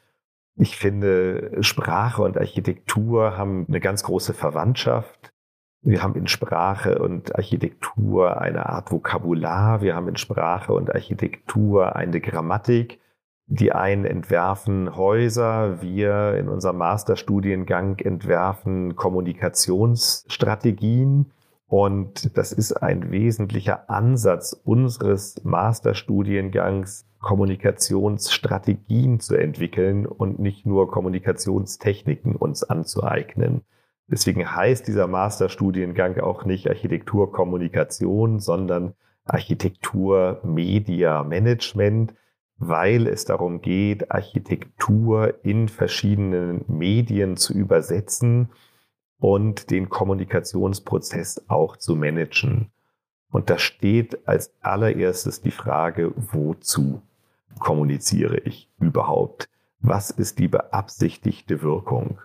[0.55, 5.33] Ich finde, Sprache und Architektur haben eine ganz große Verwandtschaft.
[5.81, 9.81] Wir haben in Sprache und Architektur eine Art Vokabular.
[9.81, 12.99] Wir haben in Sprache und Architektur eine Grammatik.
[13.51, 21.31] Die einen entwerfen Häuser, wir in unserem Masterstudiengang entwerfen Kommunikationsstrategien.
[21.65, 32.35] Und das ist ein wesentlicher Ansatz unseres Masterstudiengangs, Kommunikationsstrategien zu entwickeln und nicht nur Kommunikationstechniken
[32.35, 33.63] uns anzueignen.
[34.11, 38.95] Deswegen heißt dieser Masterstudiengang auch nicht Architektur Kommunikation, sondern
[39.25, 42.15] Architektur Media Management,
[42.57, 48.49] weil es darum geht, Architektur in verschiedenen Medien zu übersetzen
[49.19, 52.71] und den Kommunikationsprozess auch zu managen.
[53.31, 57.01] Und da steht als allererstes die Frage, wozu
[57.59, 59.49] kommuniziere ich überhaupt?
[59.81, 62.19] Was ist die beabsichtigte Wirkung?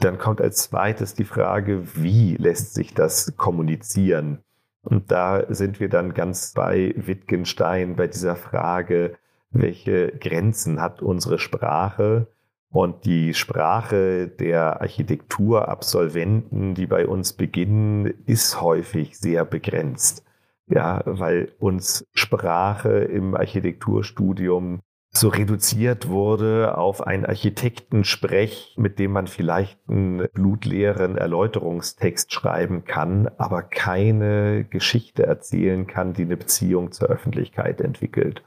[0.00, 4.44] Dann kommt als zweites die Frage, wie lässt sich das kommunizieren?
[4.82, 9.16] Und da sind wir dann ganz bei Wittgenstein, bei dieser Frage,
[9.50, 12.28] welche Grenzen hat unsere Sprache?
[12.70, 20.24] Und die Sprache der Architekturabsolventen, die bei uns beginnen, ist häufig sehr begrenzt.
[20.66, 24.80] Ja, weil uns Sprache im Architekturstudium
[25.18, 33.28] so reduziert wurde auf einen Architektensprech, mit dem man vielleicht einen blutleeren Erläuterungstext schreiben kann,
[33.38, 38.42] aber keine Geschichte erzählen kann, die eine Beziehung zur Öffentlichkeit entwickelt.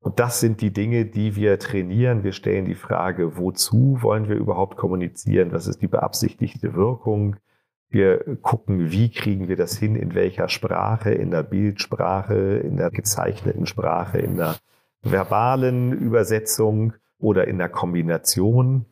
[0.00, 2.24] Und das sind die Dinge, die wir trainieren.
[2.24, 5.52] Wir stellen die Frage, wozu wollen wir überhaupt kommunizieren?
[5.52, 7.36] Was ist die beabsichtigte Wirkung?
[7.90, 12.90] Wir gucken, wie kriegen wir das hin, in welcher Sprache, in der Bildsprache, in der
[12.90, 14.56] gezeichneten Sprache, in der
[15.02, 18.86] verbalen Übersetzung oder in der Kombination.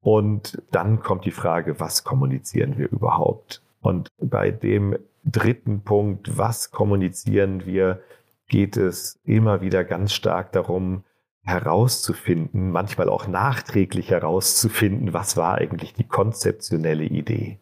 [0.00, 3.62] Und dann kommt die Frage, was kommunizieren wir überhaupt?
[3.80, 8.00] Und bei dem dritten Punkt, was kommunizieren wir,
[8.48, 11.04] geht es immer wieder ganz stark darum,
[11.42, 17.58] herauszufinden, manchmal auch nachträglich herauszufinden, was war eigentlich die konzeptionelle Idee.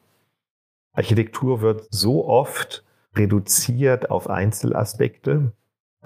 [0.92, 5.52] Architektur wird so oft reduziert auf Einzelaspekte.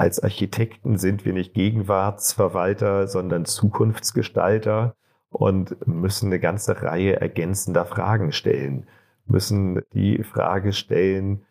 [0.01, 4.95] Als Architekten sind wir nicht Gegenwartsverwalter, sondern Zukunftsgestalter
[5.29, 8.87] und müssen eine ganze Reihe ergänzender Fragen stellen.
[9.27, 11.43] Müssen die Frage stellen,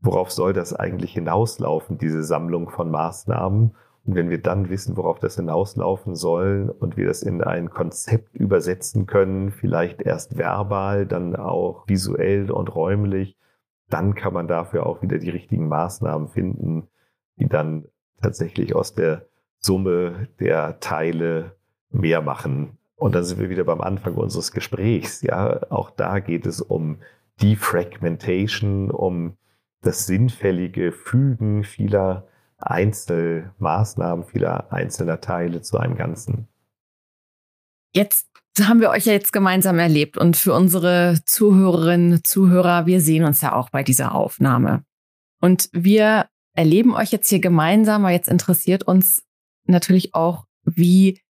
[0.00, 3.74] worauf soll das eigentlich hinauslaufen, diese Sammlung von Maßnahmen?
[4.04, 8.36] Und wenn wir dann wissen, worauf das hinauslaufen soll und wir das in ein Konzept
[8.36, 13.36] übersetzen können, vielleicht erst verbal, dann auch visuell und räumlich,
[13.88, 16.86] dann kann man dafür auch wieder die richtigen Maßnahmen finden,
[17.40, 17.86] die dann
[18.22, 19.26] tatsächlich aus der
[19.58, 21.56] Summe der Teile
[21.90, 22.78] mehr machen.
[22.96, 25.22] Und dann sind wir wieder beim Anfang unseres Gesprächs.
[25.22, 26.98] Ja, auch da geht es um
[27.42, 29.36] Defragmentation, um
[29.82, 32.26] das sinnfällige Fügen vieler
[32.58, 36.48] Einzelmaßnahmen, vieler einzelner Teile zu einem Ganzen.
[37.94, 38.28] Jetzt
[38.60, 43.40] haben wir euch ja jetzt gemeinsam erlebt und für unsere Zuhörerinnen, Zuhörer, wir sehen uns
[43.40, 44.84] ja auch bei dieser Aufnahme.
[45.40, 49.22] Und wir erleben euch jetzt hier gemeinsam, aber jetzt interessiert uns
[49.66, 51.20] natürlich auch, wie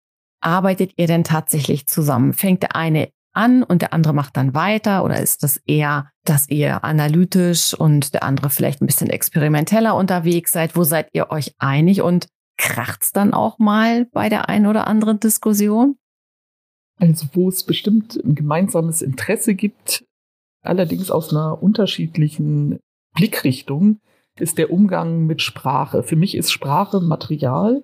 [0.40, 2.32] arbeitet ihr denn tatsächlich zusammen?
[2.32, 5.04] Fängt der eine an und der andere macht dann weiter?
[5.04, 10.52] Oder ist das eher, dass ihr analytisch und der andere vielleicht ein bisschen experimenteller unterwegs
[10.52, 10.76] seid?
[10.76, 15.20] Wo seid ihr euch einig und kracht's dann auch mal bei der einen oder anderen
[15.20, 15.96] Diskussion?
[16.98, 20.04] Also wo es bestimmt ein gemeinsames Interesse gibt,
[20.62, 22.78] allerdings aus einer unterschiedlichen
[23.14, 24.00] Blickrichtung,
[24.40, 26.02] ist der Umgang mit Sprache.
[26.02, 27.82] Für mich ist Sprache Material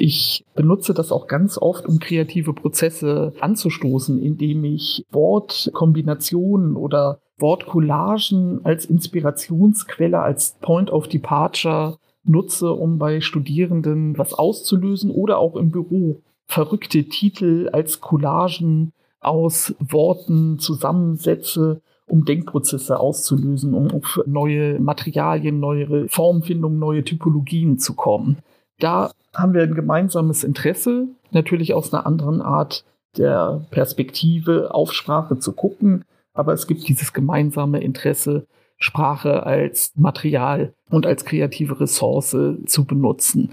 [0.00, 8.64] ich benutze das auch ganz oft, um kreative Prozesse anzustoßen, indem ich Wortkombinationen oder Wortcollagen
[8.64, 15.70] als Inspirationsquelle, als Point of Departure nutze, um bei Studierenden was auszulösen oder auch im
[15.70, 25.60] Büro verrückte Titel als Collagen aus Worten zusammensetze, um Denkprozesse auszulösen, um auf neue Materialien,
[25.60, 28.38] neue Formfindungen, neue Typologien zu kommen.
[28.78, 32.84] Da haben wir ein gemeinsames Interesse, natürlich aus einer anderen Art
[33.16, 38.46] der Perspektive auf Sprache zu gucken, aber es gibt dieses gemeinsame Interesse,
[38.78, 43.50] Sprache als Material und als kreative Ressource zu benutzen.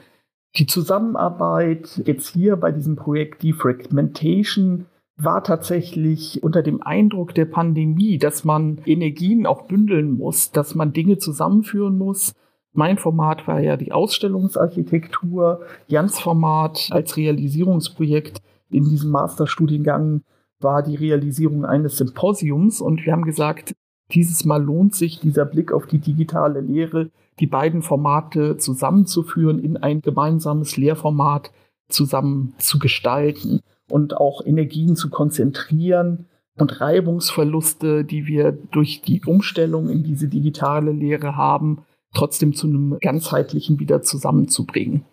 [0.56, 4.86] Die Zusammenarbeit jetzt hier bei diesem Projekt Defragmentation
[5.18, 10.94] war tatsächlich unter dem Eindruck der Pandemie, dass man Energien auch bündeln muss, dass man
[10.94, 12.34] Dinge zusammenführen muss,
[12.78, 15.62] mein Format war ja die Ausstellungsarchitektur.
[15.88, 20.22] Jans Format als Realisierungsprojekt in diesem Masterstudiengang
[20.60, 22.80] war die Realisierung eines Symposiums.
[22.80, 23.74] Und wir haben gesagt,
[24.12, 29.78] dieses Mal lohnt sich dieser Blick auf die digitale Lehre, die beiden Formate zusammenzuführen, in
[29.78, 31.52] ein gemeinsames Lehrformat
[31.90, 36.26] zusammen zu gestalten und auch Energien zu konzentrieren
[36.58, 42.97] und Reibungsverluste, die wir durch die Umstellung in diese digitale Lehre haben, trotzdem zu einem
[43.00, 45.06] ganzheitlichen wieder zusammenzubringen.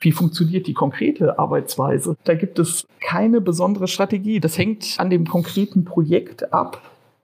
[0.00, 2.16] Wie funktioniert die konkrete Arbeitsweise?
[2.22, 4.38] Da gibt es keine besondere Strategie.
[4.38, 6.80] Das hängt an dem konkreten Projekt ab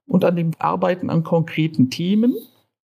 [0.07, 2.35] und an dem Arbeiten an konkreten Themen.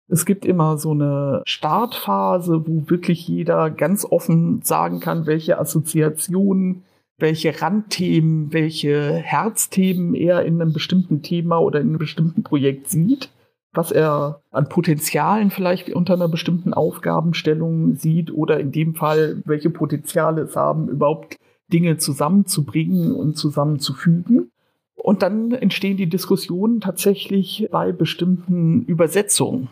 [0.08, 6.84] Es gibt immer so eine Startphase, wo wirklich jeder ganz offen sagen kann, welche Assoziationen,
[7.18, 13.30] welche Randthemen, welche Herzthemen er in einem bestimmten Thema oder in einem bestimmten Projekt sieht
[13.76, 19.70] was er an Potenzialen vielleicht unter einer bestimmten Aufgabenstellung sieht oder in dem Fall, welche
[19.70, 21.36] Potenziale es haben, überhaupt
[21.72, 24.50] Dinge zusammenzubringen und zusammenzufügen.
[24.94, 29.68] Und dann entstehen die Diskussionen tatsächlich bei bestimmten Übersetzungen.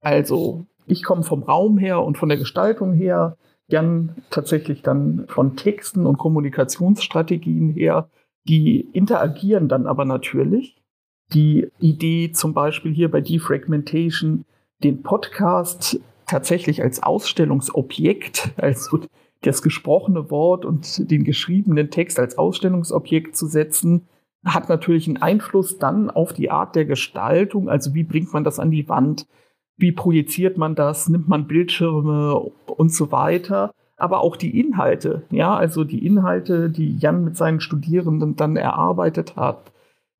[0.00, 3.36] Also ich komme vom Raum her und von der Gestaltung her,
[3.70, 8.08] Jan tatsächlich dann von Texten und Kommunikationsstrategien her.
[8.48, 10.76] Die interagieren dann aber natürlich
[11.32, 14.44] die Idee zum Beispiel hier bei Defragmentation,
[14.82, 19.00] den Podcast tatsächlich als Ausstellungsobjekt, also
[19.42, 24.06] das gesprochene Wort und den geschriebenen Text als Ausstellungsobjekt zu setzen,
[24.44, 27.68] hat natürlich einen Einfluss dann auf die Art der Gestaltung.
[27.68, 29.26] Also wie bringt man das an die Wand?
[29.80, 31.08] Wie projiziert man das?
[31.08, 33.72] Nimmt man Bildschirme und so weiter?
[33.96, 39.36] Aber auch die Inhalte, ja, also die Inhalte, die Jan mit seinen Studierenden dann erarbeitet
[39.36, 39.72] hat,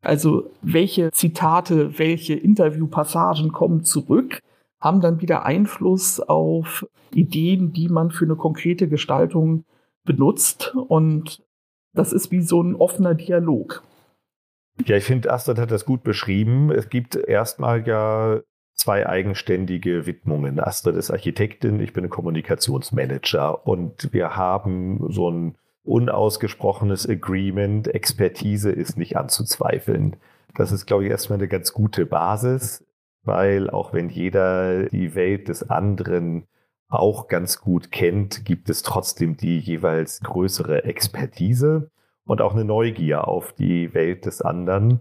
[0.02, 4.40] Also welche Zitate, welche Interviewpassagen kommen zurück,
[4.80, 9.64] haben dann wieder Einfluss auf Ideen, die man für eine konkrete Gestaltung
[10.04, 10.74] benutzt.
[10.88, 11.42] Und
[11.92, 13.82] das ist wie so ein offener Dialog.
[14.86, 16.70] Ja, ich finde, Astrid hat das gut beschrieben.
[16.70, 18.40] Es gibt erstmal ja
[18.81, 20.59] zwei eigenständige Widmungen.
[20.59, 25.55] Astrid ist Architektin, ich bin Kommunikationsmanager und wir haben so ein
[25.85, 30.16] unausgesprochenes Agreement, Expertise ist nicht anzuzweifeln.
[30.55, 32.85] Das ist, glaube ich, erstmal eine ganz gute Basis,
[33.22, 36.47] weil auch wenn jeder die Welt des anderen
[36.89, 41.91] auch ganz gut kennt, gibt es trotzdem die jeweils größere Expertise
[42.24, 45.01] und auch eine Neugier auf die Welt des anderen.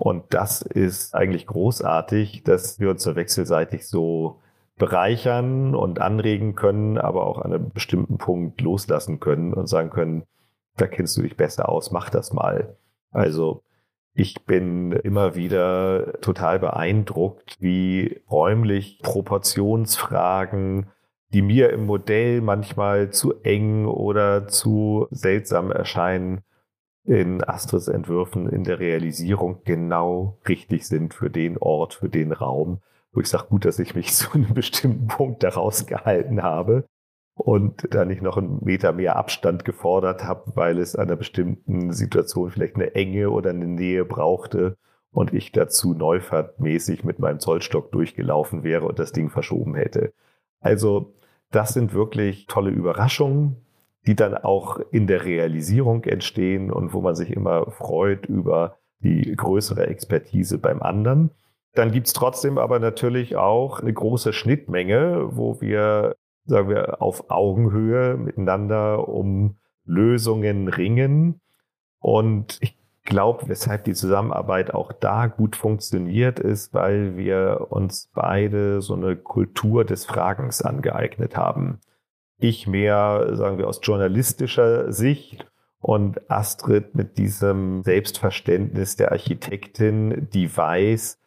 [0.00, 4.40] Und das ist eigentlich großartig, dass wir uns so wechselseitig so
[4.78, 10.22] bereichern und anregen können, aber auch an einem bestimmten Punkt loslassen können und sagen können,
[10.78, 12.78] da kennst du dich besser aus, mach das mal.
[13.10, 13.62] Also
[14.14, 20.86] ich bin immer wieder total beeindruckt, wie räumlich Proportionsfragen,
[21.34, 26.40] die mir im Modell manchmal zu eng oder zu seltsam erscheinen,
[27.10, 32.78] in Astris Entwürfen in der Realisierung genau richtig sind für den Ort, für den Raum,
[33.12, 36.84] wo ich sage, gut, dass ich mich zu einem bestimmten Punkt daraus gehalten habe
[37.34, 42.52] und da nicht noch einen Meter mehr Abstand gefordert habe, weil es einer bestimmten Situation
[42.52, 44.76] vielleicht eine Enge oder eine Nähe brauchte
[45.10, 50.12] und ich dazu neufahrtmäßig mit meinem Zollstock durchgelaufen wäre und das Ding verschoben hätte.
[50.60, 51.12] Also
[51.50, 53.56] das sind wirklich tolle Überraschungen,
[54.06, 59.34] die dann auch in der Realisierung entstehen und wo man sich immer freut über die
[59.34, 61.30] größere Expertise beim anderen.
[61.74, 68.16] Dann gibt's trotzdem aber natürlich auch eine große Schnittmenge, wo wir, sagen wir, auf Augenhöhe
[68.16, 71.40] miteinander um Lösungen ringen.
[72.00, 78.80] Und ich glaube, weshalb die Zusammenarbeit auch da gut funktioniert, ist, weil wir uns beide
[78.80, 81.80] so eine Kultur des Fragens angeeignet haben
[82.40, 85.46] ich mehr, sagen wir, aus journalistischer Sicht
[85.80, 91.18] und Astrid mit diesem Selbstverständnis der Architektin, die weiß,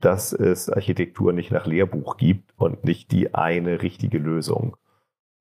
[0.00, 4.76] dass es Architektur nicht nach Lehrbuch gibt und nicht die eine richtige Lösung.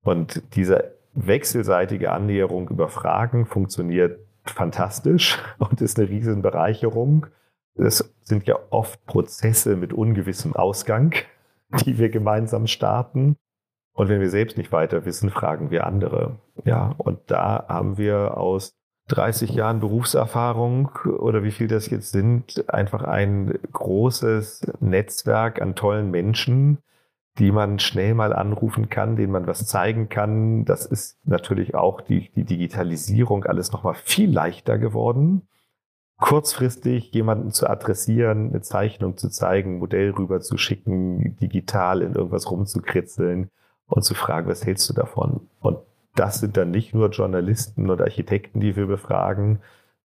[0.04, 7.28] Und diese wechselseitige Annäherung über Fragen funktioniert fantastisch und ist eine riesen Bereicherung.
[7.76, 11.14] Es sind ja oft Prozesse mit ungewissem Ausgang,
[11.86, 13.36] die wir gemeinsam starten.
[14.02, 16.40] Und wenn wir selbst nicht weiter wissen, fragen wir andere.
[16.66, 18.74] Ja, und da haben wir aus
[19.10, 20.90] 30 Jahren Berufserfahrung
[21.20, 26.80] oder wie viel das jetzt sind, einfach ein großes Netzwerk an tollen Menschen,
[27.38, 30.66] die man schnell mal anrufen kann, denen man was zeigen kann.
[30.66, 35.48] Das ist natürlich auch die, die Digitalisierung alles nochmal viel leichter geworden.
[36.18, 42.16] Kurzfristig jemanden zu adressieren, eine Zeichnung zu zeigen, ein Modell rüber zu schicken, digital in
[42.16, 43.52] irgendwas rumzukritzeln
[43.92, 45.50] und zu fragen, was hältst du davon?
[45.60, 45.78] Und
[46.16, 49.60] das sind dann nicht nur Journalisten und Architekten, die wir befragen,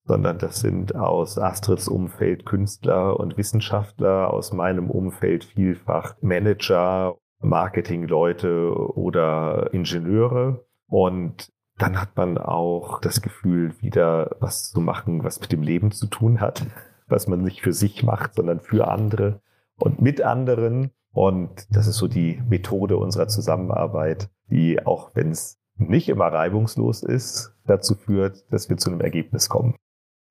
[0.04, 8.72] sondern das sind aus Astrids Umfeld Künstler und Wissenschaftler, aus meinem Umfeld vielfach Manager, Marketingleute
[8.74, 10.64] oder Ingenieure.
[10.88, 15.92] Und dann hat man auch das Gefühl, wieder was zu machen, was mit dem Leben
[15.92, 16.66] zu tun hat,
[17.06, 19.40] was man nicht für sich macht, sondern für andere
[19.78, 20.90] und mit anderen.
[21.16, 27.02] Und das ist so die Methode unserer Zusammenarbeit, die, auch wenn es nicht immer reibungslos
[27.02, 29.76] ist, dazu führt, dass wir zu einem Ergebnis kommen.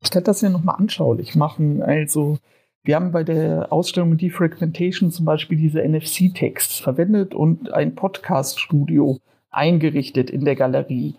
[0.03, 1.81] Ich kann das ja nochmal anschaulich machen.
[1.81, 2.37] Also,
[2.83, 9.17] wir haben bei der Ausstellung Defragmentation zum Beispiel diese NFC-Texts verwendet und ein Podcast-Studio
[9.49, 11.15] eingerichtet in der Galerie.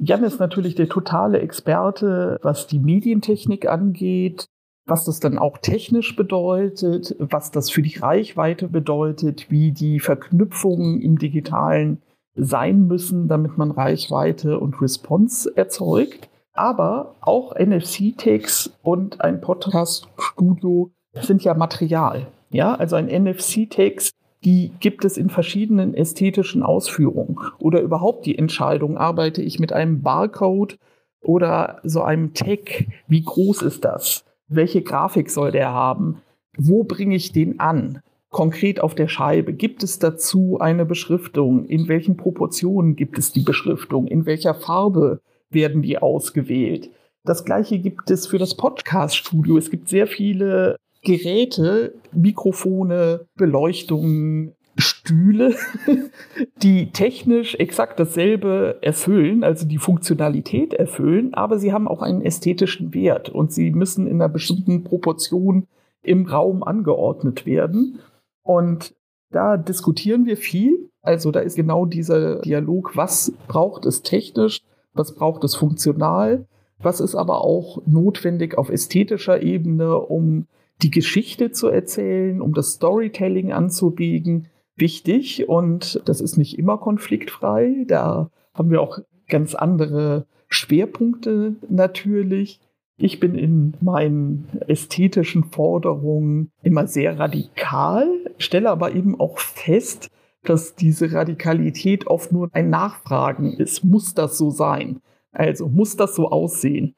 [0.00, 4.48] Jan ist natürlich der totale Experte, was die Medientechnik angeht,
[4.86, 11.00] was das dann auch technisch bedeutet, was das für die Reichweite bedeutet, wie die Verknüpfungen
[11.00, 12.00] im digitalen
[12.36, 16.28] sein müssen, damit man Reichweite und Response erzeugt.
[16.52, 22.28] Aber auch NFC-Tags und ein Podcast-Studio sind ja Material.
[22.50, 24.10] Ja, also ein NFC-Tags,
[24.44, 27.38] die gibt es in verschiedenen ästhetischen Ausführungen.
[27.58, 30.78] Oder überhaupt die Entscheidung, arbeite ich mit einem Barcode
[31.22, 32.86] oder so einem Tag?
[33.08, 34.25] Wie groß ist das?
[34.48, 36.22] Welche Grafik soll der haben,
[36.56, 39.52] wo bringe ich den an, konkret auf der Scheibe.
[39.52, 41.66] Gibt es dazu eine Beschriftung?
[41.66, 44.06] In welchen Proportionen gibt es die Beschriftung?
[44.06, 45.20] In welcher Farbe
[45.50, 46.90] werden die ausgewählt?
[47.24, 49.58] Das gleiche gibt es für das Podcast-Studio.
[49.58, 55.54] Es gibt sehr viele Geräte, Mikrofone, Beleuchtungen, Stühle,
[56.62, 62.94] die technisch exakt dasselbe erfüllen, also die Funktionalität erfüllen, aber sie haben auch einen ästhetischen
[62.94, 65.66] Wert und sie müssen in einer bestimmten Proportion
[66.02, 68.00] im Raum angeordnet werden.
[68.42, 68.94] Und
[69.30, 70.90] da diskutieren wir viel.
[71.02, 74.62] Also da ist genau dieser Dialog, was braucht es technisch,
[74.92, 76.46] was braucht es funktional,
[76.78, 80.46] was ist aber auch notwendig auf ästhetischer Ebene, um
[80.82, 87.84] die Geschichte zu erzählen, um das Storytelling anzubiegen, wichtig und das ist nicht immer konfliktfrei.
[87.86, 88.98] Da haben wir auch
[89.28, 92.60] ganz andere Schwerpunkte natürlich.
[92.98, 98.08] Ich bin in meinen ästhetischen Forderungen immer sehr radikal,
[98.38, 100.10] stelle aber eben auch fest,
[100.44, 103.84] dass diese Radikalität oft nur ein Nachfragen ist.
[103.84, 105.00] Muss das so sein?
[105.32, 106.94] Also muss das so aussehen?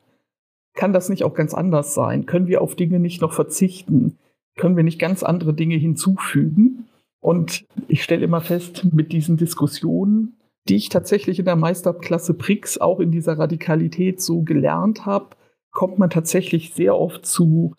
[0.75, 2.27] Kann das nicht auch ganz anders sein?
[2.27, 4.19] Können wir auf Dinge nicht noch verzichten?
[4.57, 6.88] Können wir nicht ganz andere Dinge hinzufügen?
[7.21, 10.39] Und ich stelle immer fest, mit diesen Diskussionen,
[10.69, 15.37] die ich tatsächlich in der Meisterklasse Prix auch in dieser Radikalität so gelernt habe,
[15.71, 17.75] kommt man tatsächlich sehr oft zu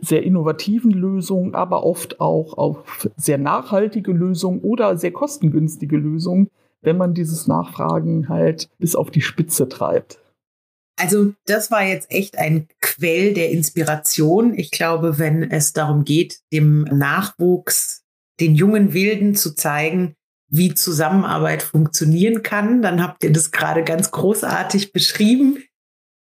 [0.00, 6.48] sehr innovativen Lösungen, aber oft auch auf sehr nachhaltige Lösungen oder sehr kostengünstige Lösungen,
[6.80, 10.18] wenn man dieses Nachfragen halt bis auf die Spitze treibt.
[10.96, 14.54] Also das war jetzt echt ein Quell der Inspiration.
[14.54, 18.04] Ich glaube, wenn es darum geht, dem Nachwuchs,
[18.40, 20.14] den jungen Wilden zu zeigen,
[20.48, 25.58] wie Zusammenarbeit funktionieren kann, dann habt ihr das gerade ganz großartig beschrieben.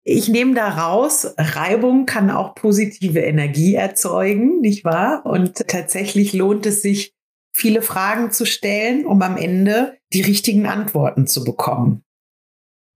[0.04, 5.26] Ich nehme da raus, Reibung kann auch positive Energie erzeugen, nicht wahr?
[5.26, 7.14] Und tatsächlich lohnt es sich,
[7.54, 12.04] viele Fragen zu stellen, um am Ende die richtigen Antworten zu bekommen.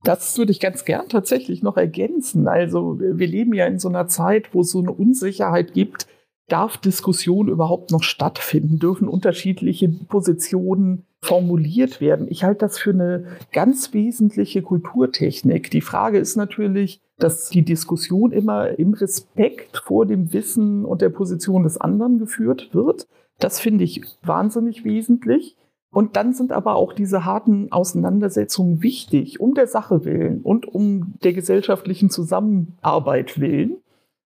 [0.04, 2.48] Das würde ich ganz gern tatsächlich noch ergänzen.
[2.48, 6.08] Also wir leben ja in so einer Zeit, wo es so eine Unsicherheit gibt.
[6.48, 8.78] Darf Diskussion überhaupt noch stattfinden?
[8.78, 12.28] Dürfen unterschiedliche Positionen formuliert werden?
[12.30, 15.72] Ich halte das für eine ganz wesentliche Kulturtechnik.
[15.72, 21.10] Die Frage ist natürlich, dass die Diskussion immer im Respekt vor dem Wissen und der
[21.10, 23.08] Position des anderen geführt wird.
[23.40, 25.56] Das finde ich wahnsinnig wesentlich.
[25.92, 31.14] Und dann sind aber auch diese harten Auseinandersetzungen wichtig, um der Sache willen und um
[31.24, 33.78] der gesellschaftlichen Zusammenarbeit willen.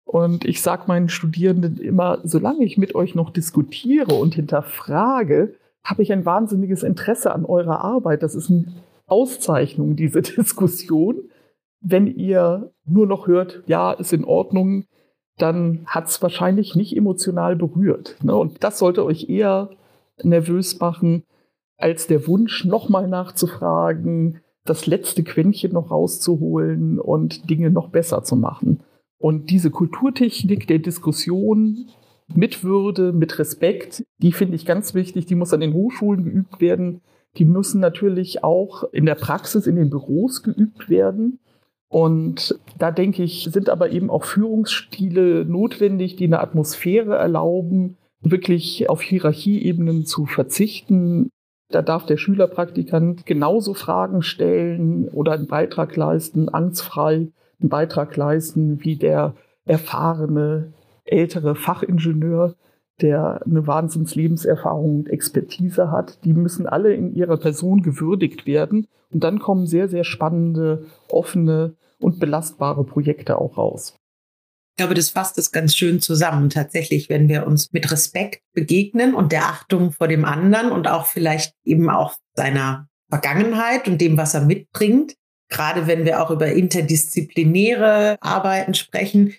[0.07, 6.03] Und ich sage meinen Studierenden immer, solange ich mit euch noch diskutiere und hinterfrage, habe
[6.03, 8.23] ich ein wahnsinniges Interesse an eurer Arbeit.
[8.23, 8.67] Das ist eine
[9.07, 11.29] Auszeichnung, diese Diskussion.
[11.81, 14.85] Wenn ihr nur noch hört, ja, ist in Ordnung,
[15.39, 18.17] dann hat es wahrscheinlich nicht emotional berührt.
[18.23, 18.35] Ne?
[18.35, 19.71] Und das sollte euch eher
[20.23, 21.25] nervös machen,
[21.79, 28.37] als der Wunsch, nochmal nachzufragen, das letzte Quäntchen noch rauszuholen und Dinge noch besser zu
[28.37, 28.81] machen.
[29.19, 31.87] Und diese Kulturtechnik der Diskussion
[32.35, 35.27] mit Würde, mit Respekt, die finde ich ganz wichtig.
[35.27, 37.01] Die muss an den Hochschulen geübt werden.
[37.37, 41.39] Die müssen natürlich auch in der Praxis, in den Büros geübt werden.
[41.89, 48.91] Und da denke ich, sind aber eben auch Führungsstile notwendig, die eine Atmosphäre erlauben, wirklich
[48.91, 51.31] auf Hierarchieebenen zu verzichten,
[51.69, 57.29] da darf der Schülerpraktikant genauso Fragen stellen oder einen Beitrag leisten, angstfrei
[57.61, 59.35] einen Beitrag leisten, wie der
[59.65, 60.73] erfahrene
[61.05, 62.55] ältere Fachingenieur,
[63.01, 66.25] der eine Wahnsinns-Lebenserfahrung und Expertise hat.
[66.25, 68.87] Die müssen alle in ihrer Person gewürdigt werden.
[69.11, 73.95] Und dann kommen sehr, sehr spannende, offene und belastbare Projekte auch raus.
[74.73, 76.51] Ich glaube, das fasst es ganz schön zusammen.
[76.51, 81.07] Tatsächlich, wenn wir uns mit Respekt begegnen und der Achtung vor dem anderen und auch
[81.07, 85.15] vielleicht eben auch seiner Vergangenheit und dem, was er mitbringt,
[85.49, 89.35] gerade wenn wir auch über interdisziplinäre Arbeiten sprechen,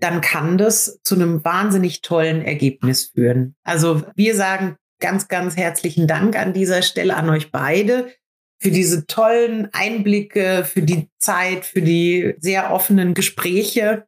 [0.00, 3.54] dann kann das zu einem wahnsinnig tollen Ergebnis führen.
[3.62, 8.12] Also wir sagen ganz, ganz herzlichen Dank an dieser Stelle an euch beide
[8.60, 14.06] für diese tollen Einblicke, für die Zeit, für die sehr offenen Gespräche.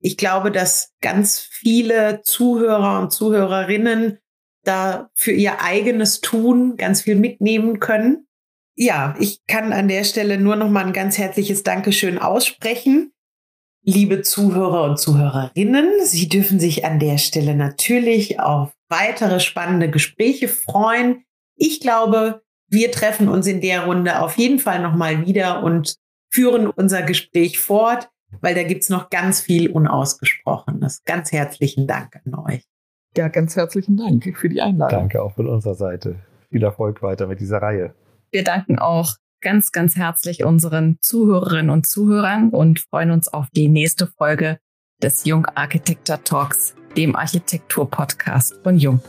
[0.00, 4.18] Ich glaube, dass ganz viele Zuhörer und Zuhörerinnen
[4.64, 8.26] da für ihr eigenes Tun ganz viel mitnehmen können.
[8.80, 13.12] Ja, ich kann an der Stelle nur noch mal ein ganz herzliches Dankeschön aussprechen.
[13.82, 20.48] Liebe Zuhörer und Zuhörerinnen, Sie dürfen sich an der Stelle natürlich auf weitere spannende Gespräche
[20.48, 21.24] freuen.
[21.56, 25.96] Ich glaube, wir treffen uns in der Runde auf jeden Fall noch mal wieder und
[26.32, 28.08] führen unser Gespräch fort
[28.40, 31.02] weil da gibt's noch ganz viel Unausgesprochenes.
[31.04, 32.64] Ganz herzlichen Dank an euch.
[33.16, 35.00] Ja, ganz herzlichen Dank für die Einladung.
[35.00, 36.16] Danke auch von unserer Seite.
[36.50, 37.94] Viel Erfolg weiter mit dieser Reihe.
[38.32, 43.68] Wir danken auch ganz, ganz herzlich unseren Zuhörerinnen und Zuhörern und freuen uns auf die
[43.68, 44.60] nächste Folge
[45.02, 49.00] des Jung Architecture Talks, dem Architektur-Podcast von Jung.